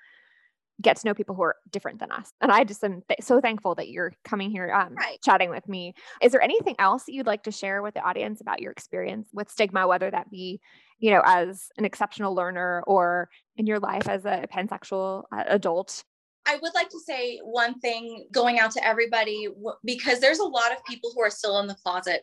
get 0.81 0.97
to 0.97 1.07
know 1.07 1.15
people 1.15 1.35
who 1.35 1.43
are 1.43 1.57
different 1.71 1.99
than 1.99 2.13
us. 2.13 2.31
And 2.41 2.53
I 2.53 2.65
just 2.65 2.83
am 2.85 3.03
th- 3.09 3.21
so 3.23 3.41
thankful 3.41 3.75
that 3.77 3.89
you're 3.89 4.13
coming 4.25 4.51
here 4.51 4.73
um, 4.73 4.95
right. 4.95 5.19
chatting 5.23 5.51
with 5.51 5.69
me. 5.69 5.95
Is 6.23 6.33
there 6.33 6.43
anything 6.43 6.77
else 6.79 7.05
that 7.05 7.13
you'd 7.13 7.27
like 7.27 7.45
to 7.45 7.53
share 7.53 7.83
with 7.83 7.95
the 7.95 8.01
audience 8.01 8.41
about 8.41 8.61
your 8.61 8.71
experience 8.71 9.29
with 9.33 9.51
stigma, 9.51 9.89
whether 9.89 10.11
that 10.11 10.31
be, 10.31 10.61
you 10.99 11.11
know, 11.11 11.23
as 11.25 11.69
an 11.79 11.85
exceptional 11.85 12.35
learner 12.35 12.83
or 12.87 13.29
in 13.57 13.67
your 13.67 13.81
life 13.81 14.09
as 14.09 14.25
a 14.25 14.47
pansexual 14.53 15.25
uh, 15.33 15.45
adult? 15.49 16.05
I 16.47 16.57
would 16.63 16.75
like 16.75 16.89
to 16.91 17.01
say 17.01 17.41
one 17.43 17.79
thing 17.81 18.27
going 18.33 18.59
out 18.59 18.71
to 18.73 18.87
everybody 18.87 19.49
because 19.85 20.21
there's 20.21 20.39
a 20.39 20.45
lot 20.45 20.73
of 20.73 20.85
people 20.85 21.11
who 21.15 21.21
are 21.21 21.31
still 21.31 21.59
in 21.59 21.67
the 21.67 21.75
closet. 21.75 22.23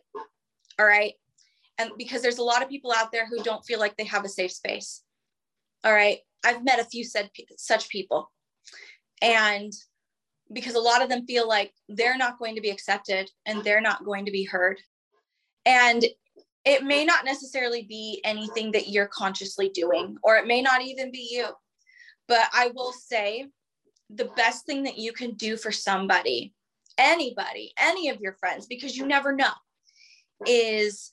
All 0.78 0.86
right. 0.86 1.12
And 1.78 1.90
because 1.98 2.22
there's 2.22 2.38
a 2.38 2.44
lot 2.44 2.62
of 2.62 2.68
people 2.68 2.92
out 2.92 3.12
there 3.12 3.26
who 3.26 3.42
don't 3.42 3.64
feel 3.64 3.78
like 3.78 3.96
they 3.96 4.04
have 4.04 4.24
a 4.24 4.28
safe 4.28 4.52
space. 4.52 5.02
All 5.84 5.92
right. 5.92 6.18
I've 6.44 6.64
met 6.64 6.80
a 6.80 6.84
few 6.84 7.04
said 7.04 7.30
such 7.56 7.88
people. 7.88 8.30
And 9.20 9.72
because 10.52 10.74
a 10.74 10.80
lot 10.80 11.02
of 11.02 11.08
them 11.08 11.26
feel 11.26 11.48
like 11.48 11.72
they're 11.88 12.16
not 12.16 12.38
going 12.38 12.54
to 12.54 12.60
be 12.60 12.70
accepted 12.70 13.30
and 13.46 13.62
they're 13.62 13.80
not 13.80 14.04
going 14.04 14.24
to 14.26 14.30
be 14.30 14.44
heard. 14.44 14.80
And 15.64 16.04
it 16.64 16.84
may 16.84 17.04
not 17.04 17.24
necessarily 17.24 17.82
be 17.82 18.20
anything 18.24 18.72
that 18.72 18.88
you're 18.88 19.06
consciously 19.06 19.68
doing, 19.68 20.16
or 20.22 20.36
it 20.36 20.46
may 20.46 20.62
not 20.62 20.82
even 20.82 21.10
be 21.10 21.28
you. 21.30 21.46
But 22.28 22.48
I 22.52 22.72
will 22.74 22.92
say 22.92 23.46
the 24.10 24.30
best 24.36 24.66
thing 24.66 24.82
that 24.84 24.98
you 24.98 25.12
can 25.12 25.34
do 25.34 25.56
for 25.56 25.70
somebody, 25.70 26.54
anybody, 26.98 27.72
any 27.78 28.08
of 28.08 28.20
your 28.20 28.34
friends, 28.34 28.66
because 28.66 28.96
you 28.96 29.06
never 29.06 29.34
know, 29.34 29.52
is 30.44 31.10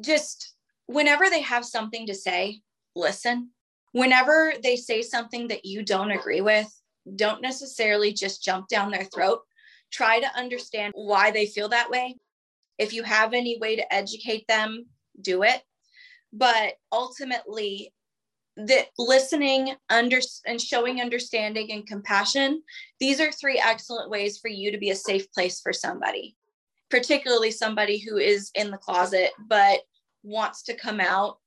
just 0.00 0.54
whenever 0.86 1.30
they 1.30 1.42
have 1.42 1.64
something 1.64 2.06
to 2.06 2.14
say, 2.14 2.60
listen. 2.94 3.50
Whenever 3.92 4.54
they 4.62 4.76
say 4.76 5.02
something 5.02 5.48
that 5.48 5.64
you 5.64 5.84
don't 5.84 6.10
agree 6.10 6.40
with, 6.40 6.68
don't 7.16 7.42
necessarily 7.42 8.12
just 8.12 8.42
jump 8.42 8.68
down 8.68 8.90
their 8.90 9.04
throat. 9.04 9.40
Try 9.92 10.20
to 10.20 10.36
understand 10.36 10.92
why 10.96 11.30
they 11.30 11.46
feel 11.46 11.68
that 11.68 11.90
way. 11.90 12.16
If 12.78 12.92
you 12.92 13.04
have 13.04 13.34
any 13.34 13.58
way 13.58 13.76
to 13.76 13.94
educate 13.94 14.48
them, 14.48 14.86
do 15.20 15.44
it. 15.44 15.62
But 16.32 16.74
ultimately, 16.90 17.92
that 18.56 18.86
listening 18.98 19.74
under 19.90 20.20
and 20.46 20.60
showing 20.60 21.00
understanding 21.00 21.72
and 21.72 21.86
compassion 21.86 22.62
these 23.00 23.20
are 23.20 23.32
three 23.32 23.58
excellent 23.58 24.10
ways 24.10 24.38
for 24.38 24.48
you 24.48 24.70
to 24.70 24.78
be 24.78 24.90
a 24.90 24.96
safe 24.96 25.30
place 25.32 25.60
for 25.60 25.72
somebody 25.72 26.36
particularly 26.90 27.50
somebody 27.50 27.98
who 27.98 28.18
is 28.18 28.50
in 28.54 28.70
the 28.70 28.76
closet 28.76 29.30
but 29.48 29.80
wants 30.22 30.62
to 30.64 30.74
come 30.74 31.00
out 31.00 31.38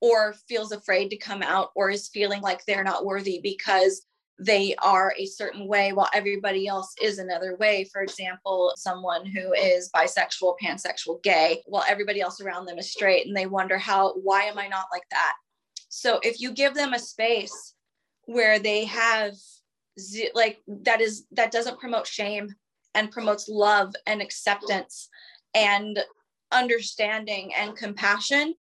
or 0.00 0.34
feels 0.48 0.72
afraid 0.72 1.10
to 1.10 1.16
come 1.16 1.42
out 1.42 1.70
or 1.74 1.90
is 1.90 2.08
feeling 2.08 2.40
like 2.40 2.64
they're 2.64 2.84
not 2.84 3.04
worthy 3.04 3.40
because 3.42 4.06
they 4.38 4.74
are 4.82 5.12
a 5.18 5.26
certain 5.26 5.66
way 5.66 5.92
while 5.92 6.08
everybody 6.14 6.66
else 6.66 6.94
is 7.02 7.18
another 7.18 7.56
way. 7.56 7.84
For 7.92 8.00
example, 8.00 8.72
someone 8.76 9.26
who 9.26 9.52
is 9.52 9.90
bisexual, 9.94 10.56
pansexual, 10.62 11.22
gay, 11.22 11.62
while 11.66 11.84
everybody 11.86 12.22
else 12.22 12.40
around 12.40 12.64
them 12.64 12.78
is 12.78 12.90
straight, 12.90 13.26
and 13.26 13.36
they 13.36 13.44
wonder 13.44 13.76
how, 13.76 14.14
why 14.14 14.44
am 14.44 14.58
I 14.58 14.66
not 14.66 14.86
like 14.90 15.04
that? 15.10 15.34
So 15.90 16.20
if 16.22 16.40
you 16.40 16.52
give 16.52 16.74
them 16.74 16.94
a 16.94 16.98
space 16.98 17.74
where 18.24 18.58
they 18.58 18.86
have 18.86 19.34
like 20.34 20.60
that 20.66 21.00
is 21.02 21.26
that 21.32 21.50
doesn't 21.50 21.78
promote 21.78 22.06
shame 22.06 22.48
and 22.94 23.10
promotes 23.10 23.48
love 23.48 23.94
and 24.06 24.20
acceptance 24.20 25.08
and 25.54 25.98
understanding 26.52 27.52
and 27.54 27.76
compassion, 27.76 28.54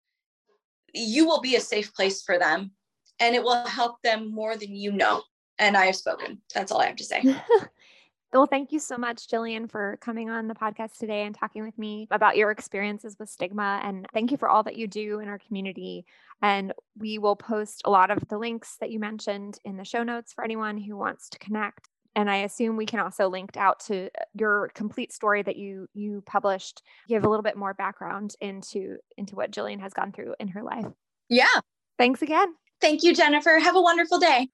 you 0.94 1.26
will 1.26 1.42
be 1.42 1.56
a 1.56 1.62
safe 1.62 1.94
place 1.94 2.22
for 2.22 2.38
them 2.38 2.72
and 3.20 3.36
it 3.36 3.44
will 3.44 3.66
help 3.66 4.02
them 4.02 4.32
more 4.32 4.56
than 4.56 4.76
you 4.76 4.92
know. 4.92 5.24
And 5.58 5.76
I 5.76 5.88
have 5.88 5.96
spoken. 5.96 6.42
That's 6.54 6.72
all 6.72 6.80
I 6.80 6.86
have 6.86 6.96
to 6.98 7.04
say. 7.04 7.24
Well, 8.32 8.46
thank 8.46 8.72
you 8.72 8.78
so 8.78 8.96
much, 8.96 9.28
Jillian, 9.28 9.68
for 9.72 9.98
coming 10.02 10.30
on 10.30 10.48
the 10.48 10.54
podcast 10.54 11.00
today 11.00 11.24
and 11.24 11.34
talking 11.34 11.64
with 11.64 11.76
me 11.80 12.08
about 12.12 12.38
your 12.38 12.52
experiences 12.52 13.16
with 13.20 13.28
stigma. 13.28 13.82
And 13.84 14.06
thank 14.14 14.30
you 14.30 14.38
for 14.38 14.48
all 14.48 14.62
that 14.64 14.78
you 14.78 14.86
do 14.86 15.20
in 15.20 15.28
our 15.28 15.40
community. 15.40 16.06
And 16.40 16.72
we 16.96 17.18
will 17.18 17.36
post 17.36 17.82
a 17.86 17.90
lot 17.90 18.12
of 18.12 18.28
the 18.28 18.38
links 18.38 18.78
that 18.82 18.92
you 18.92 19.00
mentioned 19.00 19.58
in 19.66 19.78
the 19.78 19.84
show 19.84 20.04
notes 20.04 20.32
for 20.32 20.44
anyone 20.44 20.78
who 20.78 20.96
wants 20.96 21.30
to 21.30 21.40
connect. 21.40 21.90
And 22.16 22.30
I 22.30 22.38
assume 22.38 22.76
we 22.76 22.86
can 22.86 23.00
also 23.00 23.30
link 23.30 23.56
out 23.56 23.80
to 23.82 24.06
uh, 24.06 24.24
your 24.34 24.72
complete 24.74 25.14
story 25.14 25.42
that 25.44 25.56
you 25.56 25.88
you 25.94 26.22
published, 26.26 26.82
give 27.08 27.24
a 27.24 27.30
little 27.30 27.44
bit 27.44 27.56
more 27.56 27.74
background 27.74 28.36
into 28.42 28.98
into 29.18 29.36
what 29.36 29.52
Jillian 29.52 29.80
has 29.80 29.94
gone 29.94 30.12
through 30.12 30.36
in 30.40 30.50
her 30.50 30.64
life. 30.64 30.86
Yeah. 31.30 31.60
Thanks 31.98 32.22
again. 32.22 32.54
Thank 32.82 33.04
you, 33.04 33.14
Jennifer. 33.14 33.60
Have 33.60 33.76
a 33.76 33.82
wonderful 33.82 34.20
day. 34.20 34.48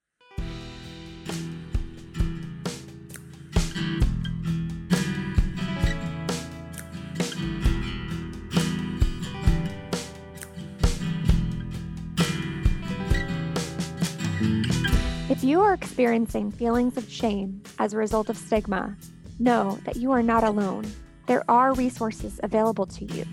You 15.45 15.61
are 15.61 15.75
experiencing 15.75 16.51
feelings 16.51 16.97
of 16.97 17.07
shame 17.07 17.61
as 17.77 17.93
a 17.93 17.97
result 17.97 18.29
of 18.29 18.37
stigma, 18.37 18.97
know 19.37 19.77
that 19.85 19.95
you 19.95 20.11
are 20.11 20.23
not 20.23 20.43
alone. 20.43 20.91
There 21.27 21.43
are 21.47 21.75
resources 21.75 22.39
available 22.41 22.87
to 22.87 23.05
you. 23.05 23.25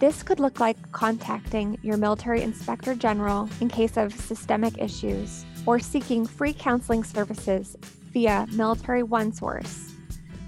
This 0.00 0.22
could 0.22 0.38
look 0.38 0.60
like 0.60 0.76
contacting 0.92 1.78
your 1.82 1.96
military 1.96 2.42
inspector 2.42 2.94
general 2.94 3.48
in 3.62 3.70
case 3.70 3.96
of 3.96 4.12
systemic 4.12 4.76
issues 4.76 5.46
or 5.64 5.80
seeking 5.80 6.26
free 6.26 6.52
counseling 6.52 7.02
services 7.02 7.74
via 8.12 8.46
Military 8.52 9.02
OneSource, 9.02 9.90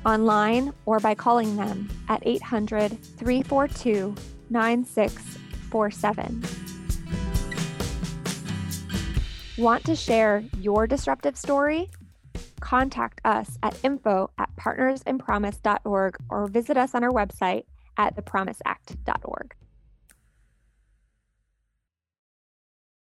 online 0.05 0.75
or 0.85 1.01
by 1.01 1.14
calling 1.14 1.57
them 1.57 1.88
at 2.11 2.23
800 2.27 3.03
342 3.03 4.14
9647. 4.51 6.69
Want 9.61 9.85
to 9.85 9.94
share 9.94 10.42
your 10.58 10.87
disruptive 10.87 11.37
story? 11.37 11.90
Contact 12.61 13.21
us 13.27 13.58
at 13.63 13.79
info 13.85 14.31
at 14.38 14.48
partnersinpromise.org 14.56 16.17
or 16.31 16.46
visit 16.46 16.79
us 16.79 16.94
on 16.94 17.04
our 17.04 17.11
website 17.11 17.65
at 17.98 18.17
thepromiseact.org. 18.17 19.54